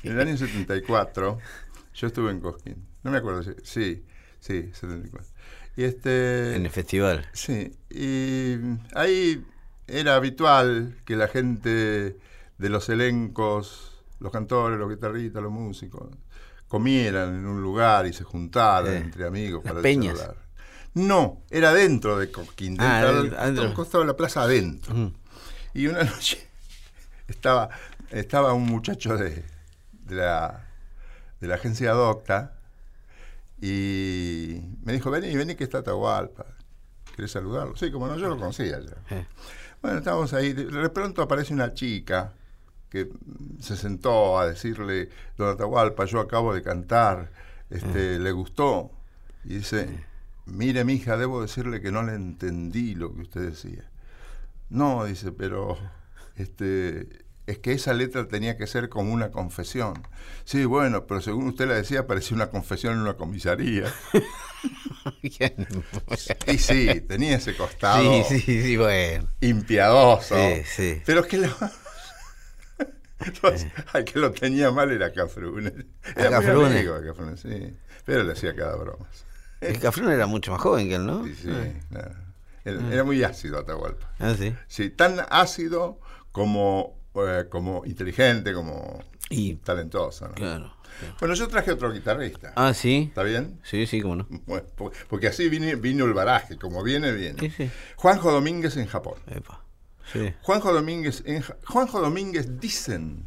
[0.04, 1.38] en el año 74,
[1.94, 2.86] yo estuve en Cosquín.
[3.04, 3.52] No me acuerdo si.
[3.64, 4.06] Sí,
[4.40, 5.39] sí, 74.
[5.80, 6.56] Y este.
[6.58, 7.26] en el festival.
[7.32, 8.56] Sí, y
[8.96, 9.46] ahí
[9.88, 12.18] era habitual que la gente
[12.58, 16.10] de los elencos, los cantores, los guitarristas, los músicos,
[16.68, 20.18] comieran en un lugar y se juntaran Eh, entre amigos para peñas.
[20.18, 20.36] charlar.
[20.96, 23.02] No, era dentro de Cosquín, Ah,
[23.40, 24.94] dentro, al costado de la plaza adentro.
[24.94, 25.14] Ujú.
[25.74, 26.46] Y una noche
[27.30, 27.70] estaba,
[28.12, 29.46] estaba un muchacho de,
[29.94, 30.68] de la,
[31.40, 32.59] de la agencia Docta
[33.62, 36.46] y me dijo, vení, vení que está Atahualpa.
[37.16, 37.76] ¿Querés saludarlo?
[37.76, 39.16] Sí, como no, yo lo conocía ya.
[39.16, 39.26] Eh.
[39.82, 40.54] Bueno, estábamos ahí.
[40.54, 42.34] De pronto aparece una chica
[42.90, 47.32] que mm, se sentó a decirle, don Atahualpa, yo acabo de cantar,
[47.70, 48.92] este, ¿le gustó?
[49.44, 50.06] Y dice,
[50.46, 53.90] mire, mija, debo decirle que no le entendí lo que usted decía.
[54.70, 55.78] No, dice, pero
[56.36, 57.08] este,
[57.52, 59.94] es que esa letra tenía que ser como una confesión.
[60.46, 63.86] Sí, bueno, pero según usted la decía, parecía una confesión en una comisaría.
[66.48, 69.28] Y sí, tenía ese costado Sí, sí, sí, bueno.
[69.42, 70.36] impiadoso.
[70.36, 71.02] Sí, sí.
[71.06, 71.48] Pero es que lo,
[73.44, 75.72] Los- al que lo tenía mal era Cafrune.
[76.16, 76.76] Era muy Cafrune.
[76.78, 77.78] amigo de Cafrune, sí.
[78.06, 79.08] Pero le hacía cada broma.
[79.62, 81.26] El Cafrún era mucho más joven que él, ¿no?
[81.26, 81.50] Sí, sí,
[81.90, 82.16] claro.
[82.66, 84.12] Era, era muy ácido Atahualpa.
[84.20, 84.54] Ah, sí.
[84.68, 86.00] Sí, tan ácido
[86.32, 90.28] como, eh, como inteligente, como Y, talentoso.
[90.28, 90.34] ¿no?
[90.36, 90.74] claro.
[91.22, 92.52] Bueno, yo traje otro guitarrista.
[92.58, 93.06] Ah, sí.
[93.08, 93.60] ¿Está bien?
[93.64, 94.28] Sí, sí, cómo no.
[94.46, 94.66] Bueno,
[95.08, 97.50] porque así vine- vino el baraje, como viene, viene.
[97.52, 97.72] Sí.
[97.96, 99.16] Juanjo Domínguez en Japón.
[99.28, 99.64] Epa.
[100.12, 100.34] Sí.
[100.42, 103.24] Juanjo Domínguez, en Juanjo Domínguez dicen,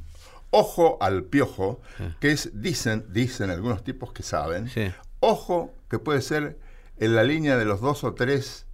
[0.50, 1.80] ojo al piojo,
[2.20, 4.92] que es, dicen, dicen algunos tipos que saben, Sí.
[5.20, 6.58] ojo que puede ser
[6.98, 8.66] en la línea de los dos o tres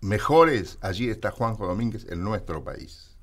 [0.00, 3.16] mejores, allí está Juanjo Domínguez en nuestro país.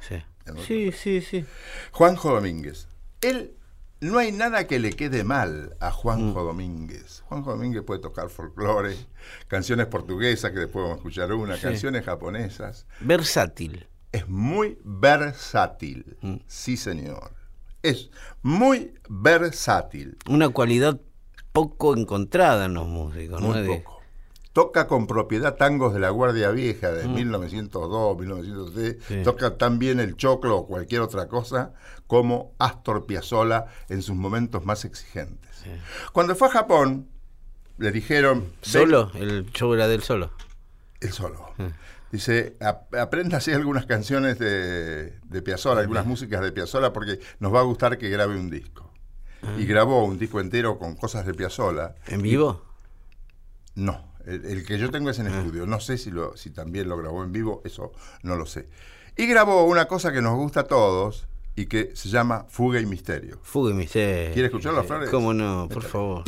[0.00, 0.22] Sí.
[0.66, 1.44] Sí, sí, sí.
[1.92, 2.88] Juanjo Domínguez,
[3.20, 3.56] él
[4.00, 7.22] no hay nada que le quede mal a Juanjo Domínguez.
[7.26, 8.96] Juanjo Domínguez puede tocar folclore,
[9.48, 11.62] canciones portuguesas, que después vamos a escuchar una, Sí.
[11.62, 12.86] canciones japonesas.
[13.00, 13.86] Versátil.
[14.10, 16.16] Es muy versátil.
[16.20, 16.36] Mm.
[16.46, 17.32] Sí, señor.
[17.82, 18.10] Es
[18.42, 20.18] muy versátil.
[20.28, 21.00] Una cualidad
[21.52, 23.48] poco encontrada en los músicos, ¿no?
[23.48, 24.01] Muy poco.
[24.52, 28.96] Toca con propiedad tangos de la Guardia Vieja de 1902, 1903.
[28.96, 29.00] Mm.
[29.08, 29.22] Sí.
[29.24, 31.72] Toca también el choclo o cualquier otra cosa
[32.06, 35.50] como Astor Piazzolla en sus momentos más exigentes.
[36.12, 37.08] Cuando fue a Japón,
[37.78, 38.40] le dijeron...
[38.40, 40.32] "Ven- Solo, el show era del solo.
[41.00, 41.52] El solo.
[42.10, 47.54] Dice, "Ap- aprenda así algunas canciones de, de Piazzolla, algunas músicas de Piazzolla, porque nos
[47.54, 48.90] va a gustar que grabe un disco.
[49.58, 51.94] Y grabó un disco entero con cosas de Piazzolla.
[52.06, 52.62] ¿En vivo?
[53.74, 55.66] No, el, el que yo tengo es en estudio.
[55.66, 58.68] No sé si, lo, si también lo grabó en vivo, eso no lo sé.
[59.16, 62.86] Y grabó una cosa que nos gusta a todos y que se llama Fuga y
[62.86, 63.38] Misterio.
[63.42, 64.32] Fuga y misterio.
[64.32, 65.10] ¿Quiere escucharlo, Flores?
[65.10, 65.68] ¿Cómo no?
[65.68, 65.92] Por Métale.
[65.92, 66.24] favor.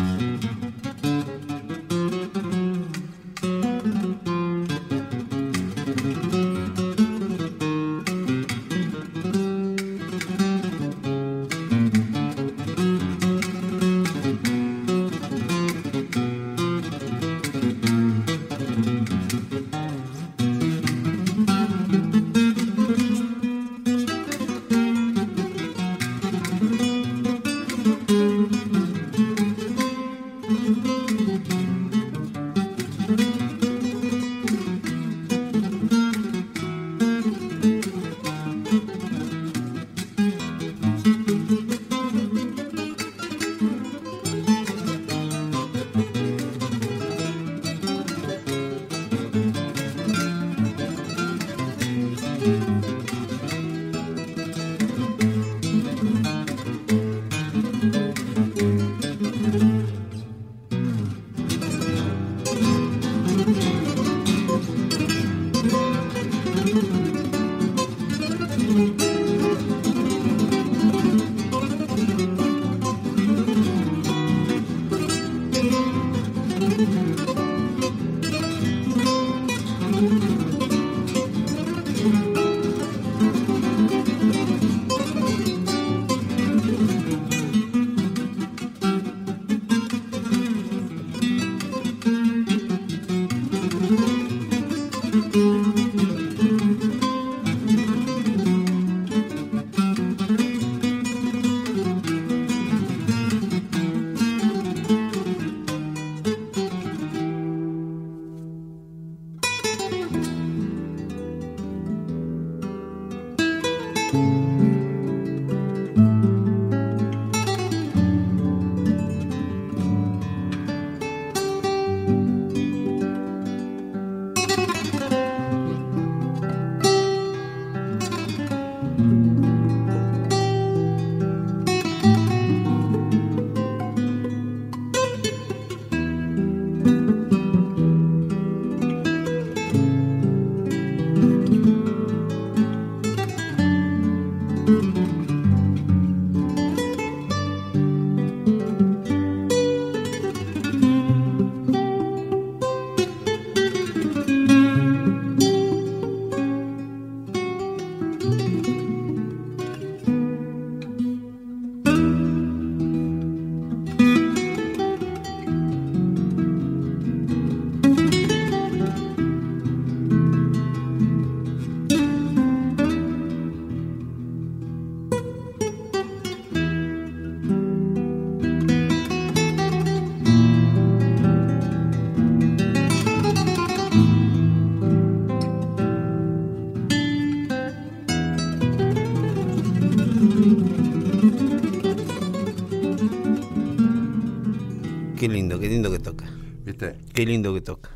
[197.15, 197.91] Qué lindo que toca.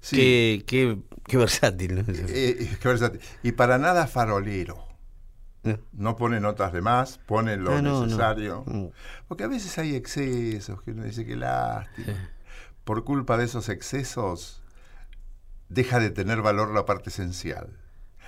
[0.00, 0.16] Sí.
[0.16, 1.94] Qué, qué, qué versátil.
[1.94, 2.04] ¿no?
[2.08, 3.20] Eh, qué versátil.
[3.42, 4.82] Y para nada farolero.
[5.62, 5.78] No.
[5.92, 8.64] No pone notas de más, pone lo Ah, no, necesario.
[8.66, 8.88] Mm.
[9.28, 12.30] Porque a veces hay excesos que uno dice que lástima.
[12.84, 14.62] Por culpa de esos excesos,
[15.70, 17.78] deja de tener valor la parte esencial.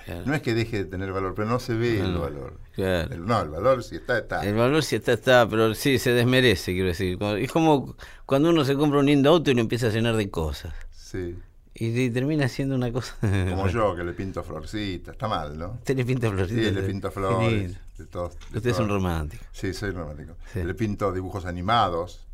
[0.07, 0.23] Claro.
[0.25, 2.59] No es que deje de tener valor, pero no se ve el valor.
[2.73, 3.13] claro.
[3.13, 4.41] El- no, el valor si está, está.
[4.43, 7.21] El valor sí está, está, pero sí se desmerece, quiero decir.
[7.39, 10.29] Es como cuando uno se compra un lindo auto y lo empieza a llenar de
[10.29, 10.73] cosas.
[10.91, 11.37] Sí.
[11.73, 13.15] Y, y termina siendo una cosa.
[13.21, 15.13] Como yo, que le pinto florcitas.
[15.13, 15.73] Está mal, ¿no?
[15.73, 16.65] Usted le pinta florcitas.
[16.65, 17.77] Sí, le pinto flores.
[17.99, 19.43] De todos, de Usted es un romántico.
[19.51, 20.37] Sí, soy romántico.
[20.53, 20.63] Sí.
[20.63, 22.25] Le pinto dibujos animados,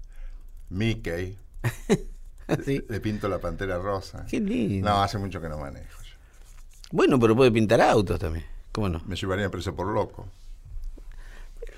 [0.69, 1.38] Mickey,
[2.65, 2.83] Sí.
[2.88, 4.25] le pinto la pantera rosa.
[4.29, 4.88] Qué lindo.
[4.89, 5.99] No, hace mucho que no manejo.
[6.93, 8.45] Bueno, pero puede pintar autos también.
[8.71, 9.01] ¿Cómo no?
[9.08, 10.27] Me llevarían preso por loco.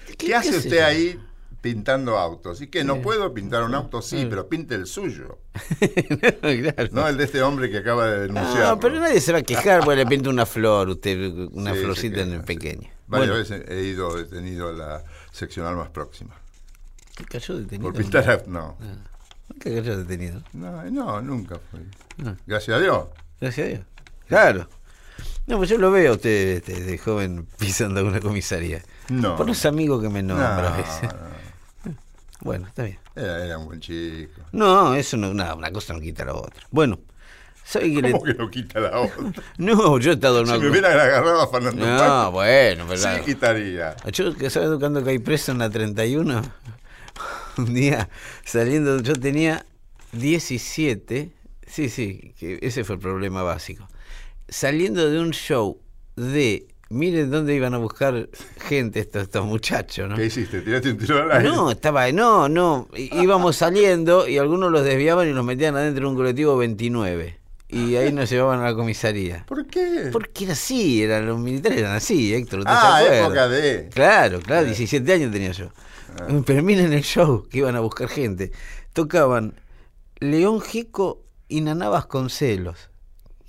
[0.08, 0.86] ¿Qué, qué hace usted yo?
[0.86, 1.20] ahí
[1.62, 2.60] pintando autos?
[2.60, 4.02] ¿Y que no puedo pintar un auto?
[4.02, 5.38] Sí, pero pinte el suyo.
[6.42, 6.90] claro.
[6.92, 8.68] No el de este hombre que acaba de denunciar.
[8.68, 11.80] No, pero nadie se va a quejar porque le pinta una flor, usted, una Sí,
[11.80, 12.46] florcita en el sí.
[12.46, 12.90] pequeño.
[13.08, 15.02] Varias Bueno, veces he ido, he tenido la
[15.32, 16.36] seccional más próxima.
[17.16, 17.90] ¿qué cayó detenido?
[17.94, 18.50] Por pintar autos.
[18.50, 18.78] No.
[19.62, 20.44] ¿Qué cayó detenido?
[20.52, 21.80] no, no, nunca fui.
[22.26, 22.36] Ah.
[22.46, 23.06] Gracias a Dios.
[23.40, 23.86] Gracias a Dios.
[24.28, 24.68] Claro.
[25.48, 28.82] No, pues yo lo veo a usted este, de joven pisando alguna comisaría.
[29.10, 29.36] No.
[29.36, 31.04] Por los amigos que me No, nombra a veces.
[31.84, 31.94] no.
[32.42, 33.00] Bueno, está bien.
[33.16, 34.42] Era, era un buen chico.
[34.52, 36.64] No, eso no, nada, una cosa no quita la otra.
[36.70, 37.00] Bueno,
[37.64, 38.12] ¿sabe qué le.?
[38.12, 39.24] ¿Cómo que no quita la otra?
[39.58, 40.62] No, yo he estado en Si una.
[40.64, 42.98] me hubieran agarrado a Fernando No, bueno, pero.
[43.02, 43.96] sí quitaría.
[44.12, 46.42] Yo que sabes cuando caí preso en la 31,
[47.58, 48.10] un día
[48.44, 49.66] saliendo, yo tenía
[50.12, 51.32] 17,
[51.68, 53.88] sí, sí, que ese fue el problema básico.
[54.48, 55.80] Saliendo de un show
[56.16, 60.16] de, miren dónde iban a buscar gente estos, estos muchachos, ¿no?
[60.16, 60.62] ¿Qué hiciste?
[60.62, 61.50] ¿Tiraste un tiro al aire?
[61.50, 66.10] No, estaba, no, no, íbamos saliendo y algunos los desviaban y los metían adentro de
[66.12, 67.40] un colectivo 29.
[67.68, 69.44] Y ahí nos llevaban a la comisaría.
[69.48, 70.10] ¿Por qué?
[70.12, 72.60] Porque era así, eran, los militares eran así, Héctor.
[72.60, 73.90] ¿usted ah, época de.
[73.90, 75.72] Claro, claro, 17 años tenía yo.
[76.46, 78.52] Pero miren el show que iban a buscar gente.
[78.94, 79.56] Tocaban
[80.20, 82.90] León Gieco y Naná Vasconcelos.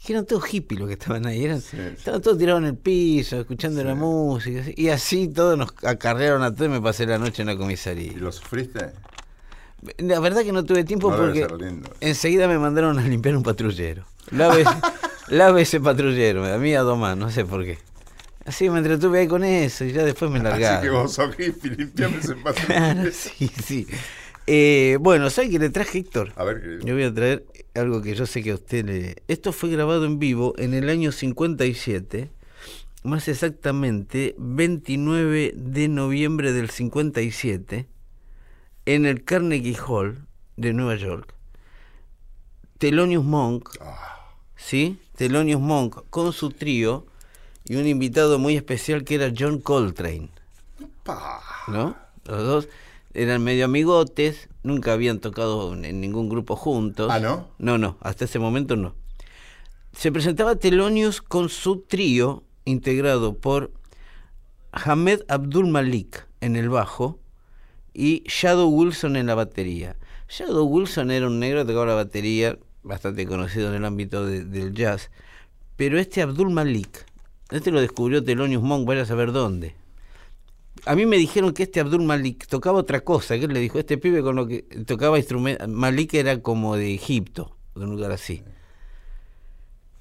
[0.07, 1.45] Que eran todos hippies los que estaban ahí.
[1.45, 1.83] Eran, Sí, sí.
[1.97, 4.63] Estaban todos tirados en el piso, escuchando la música.
[4.77, 7.59] Y así todos nos acarrearon a todos y me pasé la noche en la ¿Y
[7.59, 8.13] comisaría.
[8.17, 8.93] lo sufriste?
[9.99, 11.47] La verdad que no tuve tiempo No porque
[12.01, 14.05] enseguida me mandaron a limpiar un patrullero.
[14.31, 14.65] Lave,
[15.29, 17.79] lave ese patrullero, a mí a domar, no sé por qué.
[18.45, 20.79] Así me entretuve ahí con eso y ya después me largaron.
[20.79, 23.11] Así que vos sos hippie, limpiame ese Claro, patrullero.
[23.13, 23.87] sí, sí.
[24.47, 26.33] Eh, bueno, ¿sabes qué le traje, Héctor?
[26.37, 26.87] A ver, querido.
[26.87, 29.23] Yo voy a traer algo que yo sé que a usted le...
[29.29, 32.31] Esto fue grabado en vivo en el año 57,
[33.03, 37.87] más exactamente 29 de noviembre del 57,
[38.87, 40.27] en el Carnegie Hall
[40.57, 41.35] de Nueva York.
[42.79, 43.71] Thelonious Monk,
[44.55, 44.99] ¿sí?
[45.17, 47.07] Thelonious Monk con su trío
[47.65, 50.29] y un invitado muy especial que era John Coltrane.
[51.03, 51.41] Pa.
[51.69, 51.97] ¿no?
[52.25, 52.69] Los dos
[53.17, 57.11] eran medio amigotes, nunca habían tocado en, ningún grupo juntos.
[57.11, 57.49] Ah, ¿no?
[57.59, 58.95] No, no, hasta ese momento no.
[59.93, 63.73] Se presentaba Thelonious con su trío, integrado por
[64.73, 67.19] Hamed Abdul Malik en el bajo
[67.95, 69.97] y Shadow Wilson en la batería.
[70.29, 74.45] Shadow Wilson era un negro que tocaba la batería, bastante conocido en el ámbito de-
[74.45, 75.11] del jazz,
[75.77, 77.07] pero este Abdul Malik,
[77.51, 79.75] este lo descubrió Thelonious Monk, vaya a saber dónde.
[80.87, 83.79] A mí me dijeron que este Abdul Malik tocaba otra cosa, que él le dijo,
[83.79, 88.13] este pibe con lo que tocaba instrumentos, Malik era como de Egipto, de un lugar
[88.13, 88.45] así.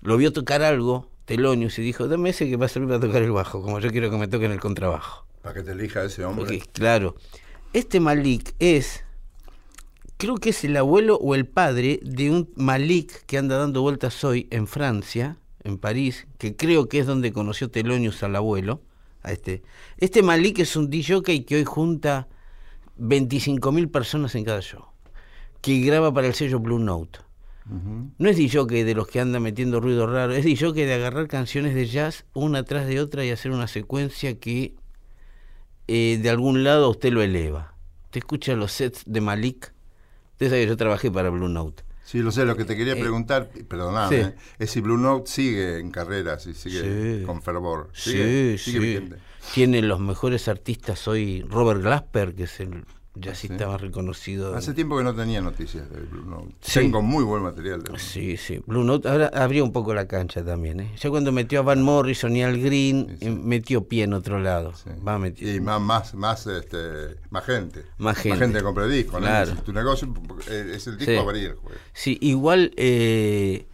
[0.01, 3.23] Lo vio tocar algo, Thelonious, y dijo, dame ese que va a servir para tocar
[3.23, 5.25] el bajo, como yo quiero que me toquen el contrabajo.
[5.41, 6.45] Para que te elija ese hombre.
[6.45, 7.15] Porque, claro,
[7.73, 9.03] este Malik es,
[10.17, 14.23] creo que es el abuelo o el padre de un Malik que anda dando vueltas
[14.23, 18.81] hoy en Francia, en París, que creo que es donde conoció Thelonious al abuelo.
[19.25, 19.63] A este.
[19.97, 22.27] este Malik es un DJ que hoy junta
[22.99, 24.85] 25.000 personas en cada show,
[25.61, 27.19] que graba para el sello Blue Note.
[28.19, 31.73] No es DJ de los que anda metiendo ruido raro, es DJ de agarrar canciones
[31.73, 34.75] de jazz una tras de otra y hacer una secuencia que
[35.87, 37.73] eh, de algún lado usted lo eleva.
[38.03, 39.73] Usted escucha los sets de Malik.
[40.33, 41.84] Usted sabe que yo trabajé para Blue Note.
[42.05, 44.21] Sí, lo sé, lo que te quería Eh, preguntar, perdóname, sí.
[44.29, 47.25] eh, es si Blue Note sigue en carreras y sigue Sí.
[47.25, 47.89] con fervor.
[47.93, 48.71] Sí, Sigue, sí.
[48.71, 49.15] sigue vigente.
[49.55, 51.41] Tiene los mejores artistas hoy.
[51.49, 52.83] Robert Glasper, que es el
[53.15, 53.65] jazzista Sí.
[53.65, 54.55] más reconocido.
[54.55, 56.53] Hace tiempo que no tenía noticias de Blue Note.
[56.61, 56.79] Sí.
[56.81, 58.03] Tengo muy buen material de Blue Note.
[58.03, 58.61] Sí, sí.
[58.65, 60.79] Blue Note ahora abrió un poco la cancha también.
[60.81, 60.91] ¿eh?
[60.99, 64.73] Ya cuando metió a Van Morrison y al Green, Sí, metió pie en otro lado.
[65.07, 65.19] Va.
[65.37, 67.83] Y más, más, más, este, más gente.
[67.97, 68.29] Más gente.
[68.29, 69.13] Más gente que compra discos.
[69.21, 69.27] ¿no?
[69.27, 69.53] Claro.
[69.65, 70.13] Tu negocio
[70.49, 71.55] eh, es el disco a abrir.
[71.63, 71.77] pues.
[71.93, 73.65] Sí, igual eh,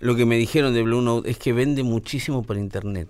[0.00, 3.08] lo que me dijeron de Blue Note es que vende muchísimo por internet.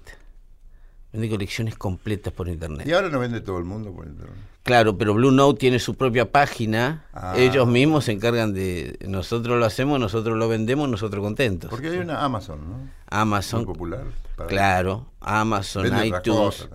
[1.12, 2.86] Vende colecciones completas por internet.
[2.86, 4.34] Y ahora no vende todo el mundo por internet.
[4.62, 7.04] Claro, pero Blue Note tiene su propia página.
[7.12, 7.34] Ah.
[7.36, 8.96] Ellos mismos se encargan de.
[9.06, 11.68] Nosotros lo hacemos, nosotros lo vendemos, nosotros contentos.
[11.68, 12.76] Porque hay una Amazon, ¿no?
[12.78, 14.04] Muy Amazon, popular.
[14.36, 16.68] para- claro, Amazon, Vende iTunes.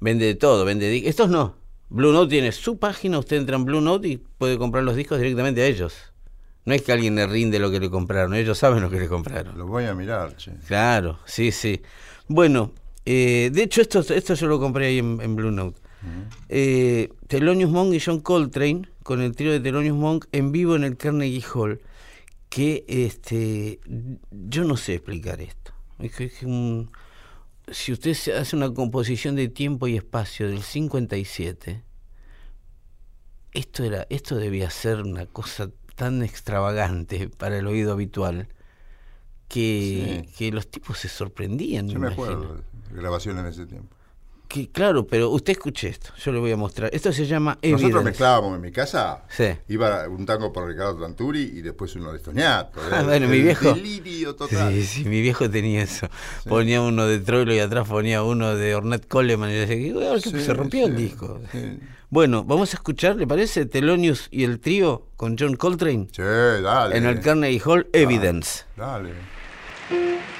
[0.00, 1.54] Vende de todo, vende di- Estos no.
[1.90, 5.18] Blue Note tiene su página, usted entra en Blue Note y puede comprar los discos
[5.18, 5.94] directamente a ellos.
[6.64, 9.06] No es que alguien le rinde lo que le compraron, ellos saben lo que le
[9.06, 9.56] compraron.
[9.56, 10.52] Lo voy a mirar, che.
[10.66, 11.82] Claro, sí, sí.
[12.26, 12.72] Bueno,
[13.06, 15.80] eh, de hecho esto, esto yo lo compré ahí en, en Blue Note.
[16.50, 20.84] Eh, Thelonious Monk y John Coltrane con el trío de Thelonious Monk en vivo en
[20.84, 21.80] el Carnegie Hall.
[22.50, 23.80] Que este,
[24.30, 25.72] yo no sé explicar esto.
[25.98, 26.90] Es que- es que un-
[27.72, 31.82] si usted hace una composición de tiempo y espacio del 57,
[33.52, 38.48] esto era, esto debía ser una cosa tan extravagante para el oído habitual
[39.48, 40.34] que, Sí.
[40.36, 41.88] que los tipos se sorprendían.
[41.88, 42.62] Yo me acuerdo
[42.94, 43.94] grabaciones de ese tiempo.
[44.46, 46.90] Que, claro, pero usted escuche esto, yo le voy a mostrar.
[46.92, 48.04] Esto se llama Nosotros Evidence.
[48.04, 49.24] mezclábamos en mi casa.
[49.30, 49.46] Sí.
[49.68, 52.78] Iba un tango por Ricardo Tanturi y después uno de Estoniato.
[52.92, 53.72] Ah, bueno, mi viejo.
[53.74, 54.72] Delirio total.
[54.74, 56.08] Sí, sí, mi viejo tenía eso.
[56.46, 60.20] Ponía uno de Troilo y atrás ponía uno de Ornette Coleman y decía, "Uy, ahora
[60.20, 61.40] que Sí, se rompió el sí, disco.
[61.50, 61.78] sí.
[62.10, 63.66] Bueno, vamos a escuchar, ¿le parece?
[63.66, 66.96] Thelonious y el trío con John Coltrane Che, dale.
[66.96, 68.64] en el Carnegie Hall, Evidence.
[68.76, 69.14] Dale.
[69.88, 70.33] Thank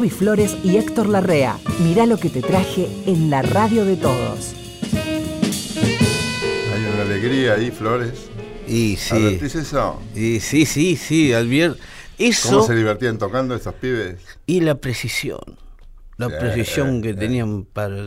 [0.00, 1.58] Bobby Flores y Héctor Larrea.
[1.80, 4.54] Mirá lo que te traje en la radio de todos.
[6.72, 8.30] Hay una alegría ahí, Flores.
[8.66, 9.14] Y sí.
[9.14, 10.00] ¿Advertís eso?
[10.14, 11.82] Y sí, sí, sí, advier- ¿Cómo
[12.30, 14.22] Eso se divertían tocando estos pibes?
[14.46, 15.40] y la precisión.
[16.16, 17.14] La Sí, precisión que eh.
[17.14, 18.06] tenían para...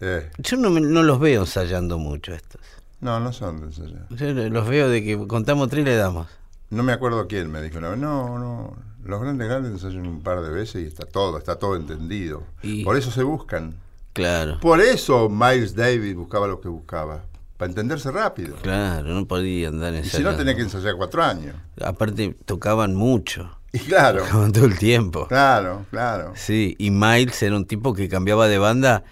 [0.00, 2.60] Eh, Yo no, me- no los veo ensayando mucho estos.
[3.00, 3.74] no, no son de.
[4.16, 6.28] Yo los veo de que contamos tres y le damos.
[6.70, 10.20] No me acuerdo quién me dijo una vez, no, no, los grandes grandes ensayan un
[10.22, 12.42] par de veces y está todo, está todo entendido.
[12.62, 13.74] Y- Por eso se buscan.
[14.12, 17.22] Claro, Por eso Miles Davis buscaba lo que buscaba,
[17.56, 18.54] para entenderse rápido.
[18.62, 20.30] claro, no podía andar Y ensayando.
[20.30, 21.56] si no tenía que ensayar cuatro años.
[21.82, 25.26] Aparte tocaban mucho, Y claro, tocaban todo el tiempo.
[25.26, 26.32] claro, claro.
[26.36, 29.02] Sí, y Miles era un tipo que cambiaba de banda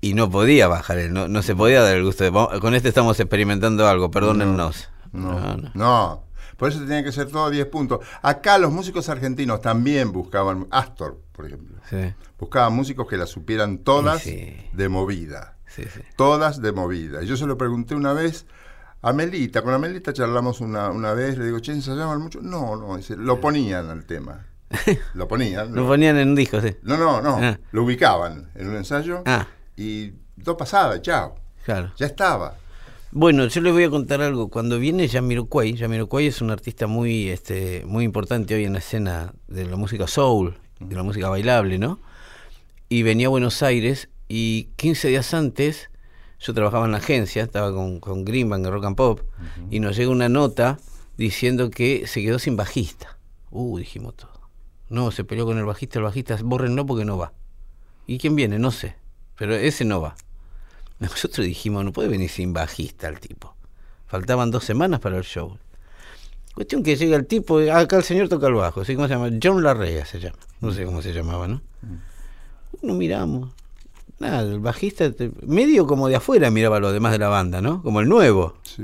[0.00, 2.30] y no podía bajar, él, no, no se podía dar el gusto de...
[2.30, 4.88] "Vamos- Con este estamos experimentando algo, perdónennos.
[5.12, 5.70] No, No, no.
[5.74, 6.22] no.
[6.58, 8.00] Por eso tenía que ser todo 10 puntos.
[8.20, 13.78] Acá los músicos argentinos también buscaban, Astor, por ejemplo, Sí, buscaban músicos que las supieran
[13.78, 14.54] todas Sí.
[14.74, 15.56] de movida.
[15.66, 15.84] sí.
[16.16, 17.22] Todas de movida.
[17.22, 18.44] Y yo se lo pregunté una vez
[19.02, 22.40] a Melita, con la Melita charlamos una, una vez, le digo, che, ¿ensayaban mucho?
[22.42, 24.44] No, no, dice, lo ponían al tema.
[25.14, 25.74] Lo ponían.
[25.74, 26.76] Lo lo- ponían en un disco, sí.
[26.82, 27.58] no, no, no, Ah.
[27.72, 29.46] lo ubicaban en un ensayo Ah.
[29.76, 31.36] y dos pasadas, chao.
[31.64, 31.90] Claro.
[31.96, 32.56] Ya estaba.
[33.10, 34.48] Bueno, yo les voy a contar algo.
[34.48, 39.32] Cuando viene Jamiroquai, Jamiroquai es un artista muy, este, muy importante hoy en la escena
[39.46, 42.00] de la música soul, de la música bailable, ¿no?
[42.90, 45.90] Y venía a Buenos Aires y 15 días antes
[46.38, 49.20] yo trabajaba en la agencia, estaba con, con Greenbank en Rock and Pop,
[49.70, 50.78] y nos llega una nota
[51.16, 53.18] diciendo que se quedó sin bajista.
[53.50, 54.38] Uh, dijimos todo.
[54.88, 57.32] No, se peleó con el bajista, el bajista, bórrenlo porque no va.
[58.06, 58.58] ¿Y quién viene?
[58.58, 58.96] No sé,
[59.36, 60.14] pero ese no va.
[61.00, 63.54] Nosotros dijimos, no puede venir sin bajista el tipo.
[64.06, 65.58] Faltaban dos semanas para el show.
[66.54, 68.94] Cuestión que llega el tipo, ah, acá el señor toca el bajo, ¿sí?
[68.96, 69.30] ¿Cómo se llama?
[69.42, 70.38] John Larrea se llama.
[70.60, 71.60] No sé cómo se llamaba, ¿no?
[72.82, 73.50] No miramos.
[74.18, 77.60] Nada, el bajista, te- medio como de afuera miraba a los demás de la banda,
[77.60, 77.80] ¿no?
[77.82, 78.56] Como el nuevo.
[78.64, 78.82] Sí.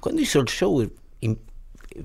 [0.00, 0.90] Cuando hizo el show,
[1.20, 1.38] in-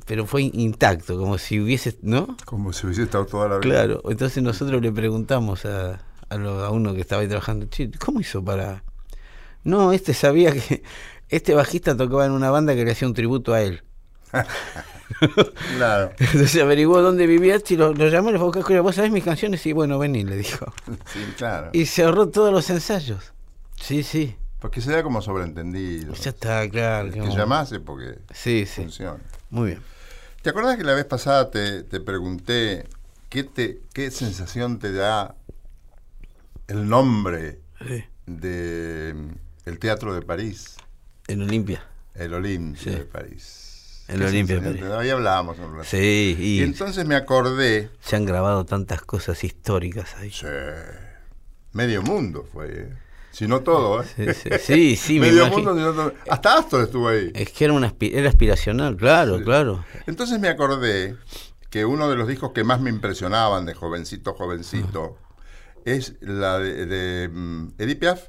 [0.06, 2.38] pero fue intacto, como si hubiese, ¿no?
[2.46, 3.62] Como si hubiese estado toda la vida.
[3.62, 6.00] Claro, entonces nosotros le preguntamos a,
[6.30, 8.84] a, lo- a uno que estaba ahí trabajando, "Che, ¿cómo hizo para...?
[9.64, 10.84] No, este sabía que
[11.30, 13.84] este bajista tocaba en una banda que le hacía un tributo a él.
[15.78, 16.12] Claro.
[16.20, 19.24] Entonces averiguó dónde vivía y lo, lo llamó y le dijo, "Cascola, ¿vos sabés mis
[19.24, 19.66] canciones?
[19.66, 20.72] Y bueno, vení, le dijo.
[21.14, 21.70] Sí, claro.
[21.74, 23.34] Y se ahorró todos los ensayos.
[23.76, 24.36] Sí, sí.
[24.60, 26.14] Porque se da como sobreentendido.
[26.14, 27.08] Ya está, claro.
[27.08, 28.82] El que como- llamase porque Sí, sí.
[28.84, 29.20] funciona.
[29.50, 29.82] Muy bien.
[30.42, 32.88] ¿Te acordás que la vez pasada te, te pregunté
[33.30, 35.36] qué, te, qué sensación te da
[36.68, 38.04] el nombre Sí.
[38.26, 39.16] de
[39.70, 40.76] el Teatro de París,
[41.28, 41.84] En Olimpia.
[42.16, 42.90] el Olimpia Sí.
[42.90, 44.04] de París?
[44.08, 44.84] El ¿Qué Olimpia de París.
[44.98, 45.58] Ahí hablábamos.
[45.86, 50.32] Sí, Y y entonces me acordé, se han grabado tantas cosas históricas ahí.
[50.32, 50.46] sí,
[51.74, 52.94] medio mundo fue, ¿eh?
[53.32, 54.06] si no todo, ¿eh?
[54.16, 56.14] Sí, sí, sí, sí, me medio mundo, si no todo.
[56.30, 57.32] Hasta Astor estuvo ahí.
[57.36, 59.44] Es que era, una era aspiracional, claro, Sí.
[59.44, 59.86] claro.
[60.08, 61.16] Entonces me acordé
[61.70, 65.18] que uno de los discos que más me impresionaban de jovencito, jovencito,
[65.86, 68.24] es la de, de, mm, Edith Piaf,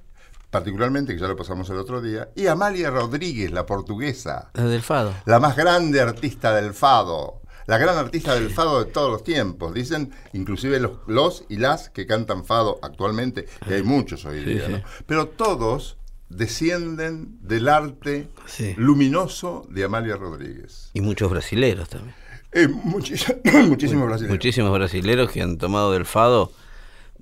[0.50, 4.82] particularmente, que ya lo pasamos el otro día, y Amalia Rodríguez, la portuguesa, La del
[4.82, 5.14] Fado.
[5.26, 9.72] la más grande artista del fado, la gran artista del fado de todos los tiempos.
[9.72, 14.66] Dicen inclusive los, los y las que cantan fado actualmente, que hay muchos hoy día,
[14.66, 14.72] sí.
[14.72, 14.82] ¿no?
[15.06, 15.96] pero todos
[16.28, 18.74] descienden del arte Sí.
[18.76, 20.90] luminoso de Amalia Rodríguez.
[20.94, 22.14] Y muchos brasileros también.
[22.52, 24.34] Eh, muchis- muchísimos brasileños.
[24.34, 26.50] Muchísimos brasileros que han tomado del Fado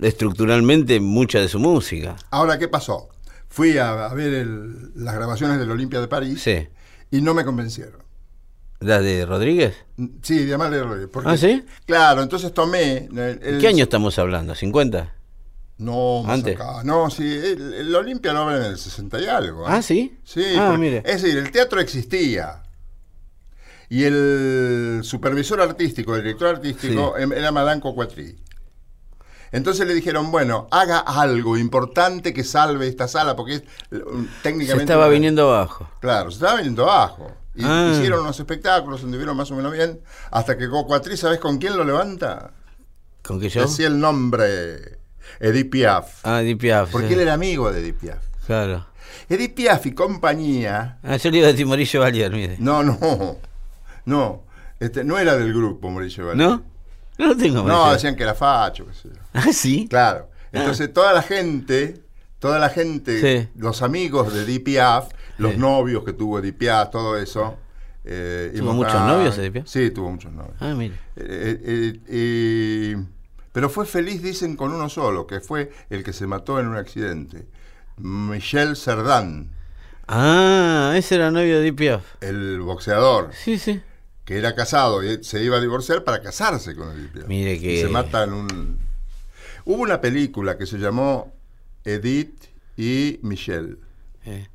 [0.00, 2.16] estructuralmente mucha de su música.
[2.30, 3.08] Ahora, ¿qué pasó?
[3.58, 6.68] Fui a, a ver el- las grabaciones del Olimpia de París Sí.
[7.10, 8.00] y no me convencieron.
[8.78, 9.74] ¿La de Rodríguez?
[10.22, 11.10] Sí, de Amalia Rodríguez.
[11.12, 11.64] porque- ¿Ah, sí?
[11.84, 13.08] Claro, entonces tomé...
[13.12, 14.54] el- el- ¿Qué año estamos hablando?
[14.54, 15.10] ¿50?
[15.78, 16.54] No, más Antes.
[16.54, 16.84] acá.
[16.84, 19.64] No, sí, el, el Olimpia lo abren en el 60 y algo.
[19.64, 19.70] ¿eh?
[19.72, 20.16] Ah, ¿sí?
[20.22, 21.02] Sí, Ah, porque- mire.
[21.04, 22.62] es decir, el teatro existía.
[23.88, 28.36] Y el supervisor artístico, el director artístico, em- era Madanco Cuatrí.
[29.52, 34.00] Entonces le dijeron, bueno, haga algo importante que salve esta sala, porque es, eh,
[34.42, 34.74] técnicamente...
[34.76, 35.88] Se estaba viniendo abajo.
[36.00, 37.32] Claro, se estaba viniendo abajo.
[37.54, 37.90] Y Ah.
[37.92, 41.84] hicieron unos espectáculos, anduvieron más o menos bien, hasta que Cuatrí, ¿sabes con quién lo
[41.84, 42.52] levanta?
[43.22, 43.62] ¿Con qué yo?
[43.62, 44.98] Decía el nombre,
[45.40, 46.20] Edith Piaf.
[46.24, 46.90] Ah, Di Piaf.
[46.92, 47.14] Porque sí.
[47.14, 48.18] él era amigo de Edith Piaf.
[48.46, 48.86] Claro.
[49.28, 50.98] Edith Piaf y compañía.
[51.02, 52.56] Ah, yo le iba a decir Morillo Valier, mire.
[52.60, 53.36] No, no.
[54.04, 54.44] No.
[54.80, 56.46] Este, no era del grupo Mauricio Valdés.
[56.46, 56.62] ¿No?
[57.18, 57.90] No tengo.
[57.92, 59.20] Decían que era facho, qué sé yo.
[59.32, 59.86] Ah, sí.
[59.88, 60.30] Claro.
[60.52, 62.00] Entonces toda la gente,
[62.38, 63.48] toda la gente, Sí.
[63.56, 65.58] los amigos de Piaf, los Sí.
[65.58, 67.56] novios que tuvo Piaf, todo eso.
[68.04, 69.66] eh, ¿Tuvo muchos novios, Edith Piaf?
[69.66, 70.54] Sí, tuvo muchos novios.
[70.60, 70.94] Ah, mire.
[71.16, 73.06] Eh, eh, eh, y
[73.52, 76.76] Pero fue feliz, dicen, con uno solo, que fue el que se mató en un
[76.76, 77.46] accidente.
[77.96, 79.50] Michel Sardin,
[80.06, 82.04] Ah, ese era novio de Piaf.
[82.22, 83.82] el boxeador, Sí, sí.
[84.28, 87.26] Que era casado y se iba a divorciar para casarse con Edith Piaf.
[87.28, 88.78] Mire Y que- se mata en un...
[89.64, 91.32] Hubo una película que se llamó
[91.82, 92.44] Edith
[92.76, 93.78] y Michel,
[94.26, 94.46] Eh,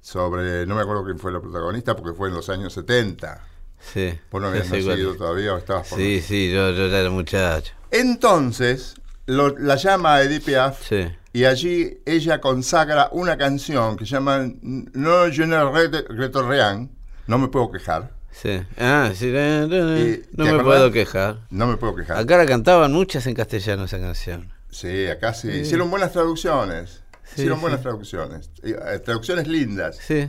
[0.00, 3.44] sobre, no me acuerdo quién fue la protagonista, porque fue en los años 70.
[3.80, 4.16] sí.
[4.30, 7.72] Vos no habías cuál nacido todavía o estabas por Sí, sí, yo, era muchacho.
[7.90, 8.94] Entonces,
[9.26, 11.08] lo- la llama Edith Piaf Sí.
[11.32, 16.88] y allí ella consagra una canción que se llama No je ne re- regrette rien,
[17.26, 18.62] no me puedo quejar, Sí.
[18.78, 19.26] Ah, sí.
[19.28, 20.64] eh, eh, ¿te No me acordás?
[20.66, 21.38] puedo quejar.
[21.50, 22.18] no me puedo quejar.
[22.18, 24.52] Acá la cantaban muchas en castellano esa canción.
[24.70, 25.48] Sí, acá sí.
[25.50, 27.02] Hicieron buenas traducciones.
[27.24, 28.50] Sí, Hicieron buenas traducciones.
[28.62, 28.74] Eh,
[29.04, 29.96] traducciones lindas.
[29.96, 30.28] Sí.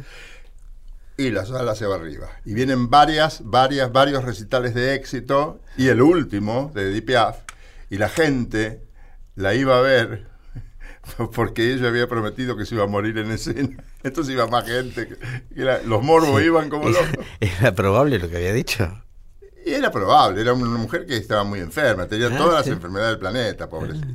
[1.17, 2.29] Y la sala se va arriba.
[2.45, 5.59] Y vienen varias, varias, varios recitales de éxito.
[5.77, 7.39] Y el último, de Edith Piaf.
[7.89, 8.81] Y la gente
[9.35, 10.28] la iba a ver
[11.33, 13.83] porque ella había prometido que se iba a morir en escena.
[14.03, 15.17] Entonces iba más gente.
[15.55, 17.25] era- los morbos iban como locos.
[17.39, 19.03] era probable lo que había dicho.
[19.65, 20.41] Era probable.
[20.41, 22.07] Era una mujer que estaba muy enferma.
[22.07, 22.69] Tenía Ah, todas sí.
[22.71, 24.07] las enfermedades del planeta, pobrecita.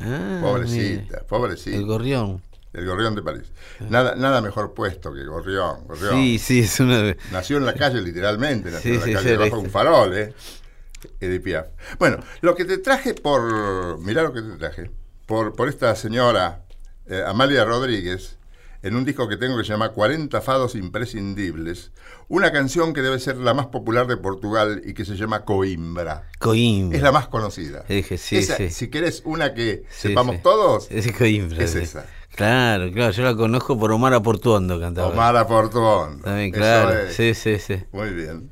[0.00, 1.24] Ah, Pobrecita, mire.
[1.28, 1.76] pobrecita.
[1.76, 2.42] El gorrión.
[2.72, 3.50] El Gorrión de París.
[3.88, 5.86] Nada, nada mejor puesto que Gorrión.
[5.88, 6.12] Gorrión.
[6.12, 7.16] Sí, sí, es una de...
[7.32, 8.70] Nació en la calle, literalmente.
[8.70, 10.34] Nació Sí, en la calle debajo de un farol, ¿eh?
[11.18, 11.66] Edith Piaf.
[11.98, 13.98] Bueno, lo que te traje por.
[14.00, 14.90] Mirá lo que te traje.
[15.28, 16.64] Por, por esta señora,
[17.06, 18.38] eh, Amalia Rodríguez,
[18.82, 21.92] en un disco que tengo que se llama 40 Fados Imprescindibles.
[22.28, 26.30] Una canción que debe ser la más popular de Portugal y que se llama Coimbra.
[26.38, 26.96] Coimbra.
[26.96, 27.84] Es la más conocida.
[27.86, 28.70] Dije, sí, Esa, sí.
[28.70, 31.62] Si querés una que Sí, sepamos todos, Es Coimbra.
[31.62, 32.06] Es esa.
[32.34, 35.08] Claro, claro, yo la conozco por Omar Aportuondo cantaba.
[35.08, 36.24] Omar Portuondo.
[36.24, 37.00] También, claro.
[37.00, 37.14] es.
[37.14, 37.84] Sí, sí, sí.
[37.92, 38.50] Muy bien.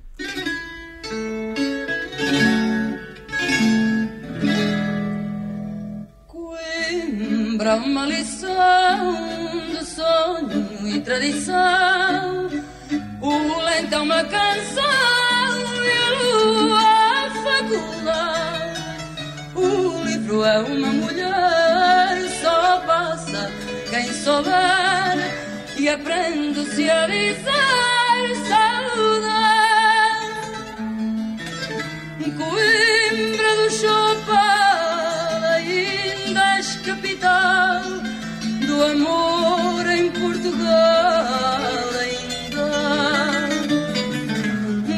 [7.66, 9.16] Coimbra, uma lição
[9.70, 12.48] de sonho e tradição.
[13.20, 14.84] O lento é uma canção
[15.82, 18.80] e a lua a faculdade.
[19.56, 23.50] O livro é uma mulher, só passa
[23.90, 25.16] quem souber
[25.76, 28.76] e aprende-se a dizer saudade.
[32.36, 34.65] Coimbra do és
[36.86, 37.82] capital
[38.64, 42.68] do amor em Portugal ainda.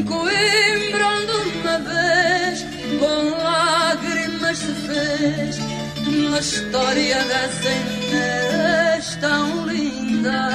[0.06, 2.66] Coimbra onde uma vez
[3.00, 5.58] com lágrimas se fez
[6.30, 10.50] na história dessa Inês tão linda.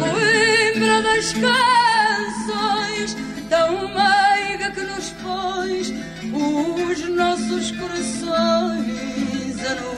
[0.00, 3.16] Coimbra das canções,
[3.48, 5.92] tão meiga que nos pôs
[6.32, 8.99] os nossos corações
[9.70, 9.90] a nu.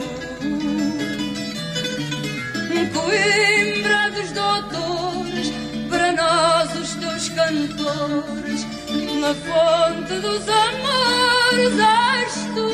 [2.93, 5.51] Coimbra dos doutores,
[5.89, 8.65] para nós os teus cantores,
[9.19, 12.69] na fonte dos amores és tu.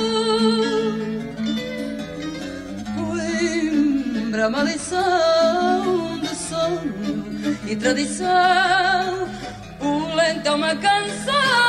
[2.96, 9.30] Coimbra, uma lição de sonho e tradição.
[9.80, 11.69] O lento é uma canção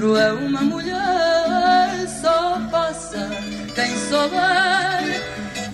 [0.00, 3.28] livro é uma mulher, só passa
[3.74, 5.20] quem souber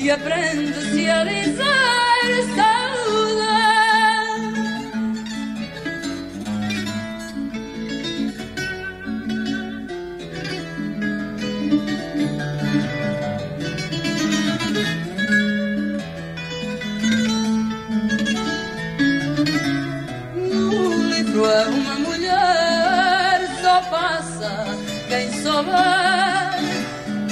[0.00, 2.65] e aprende-se a dizer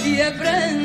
[0.02, 0.74] E que.
[0.80, 0.83] É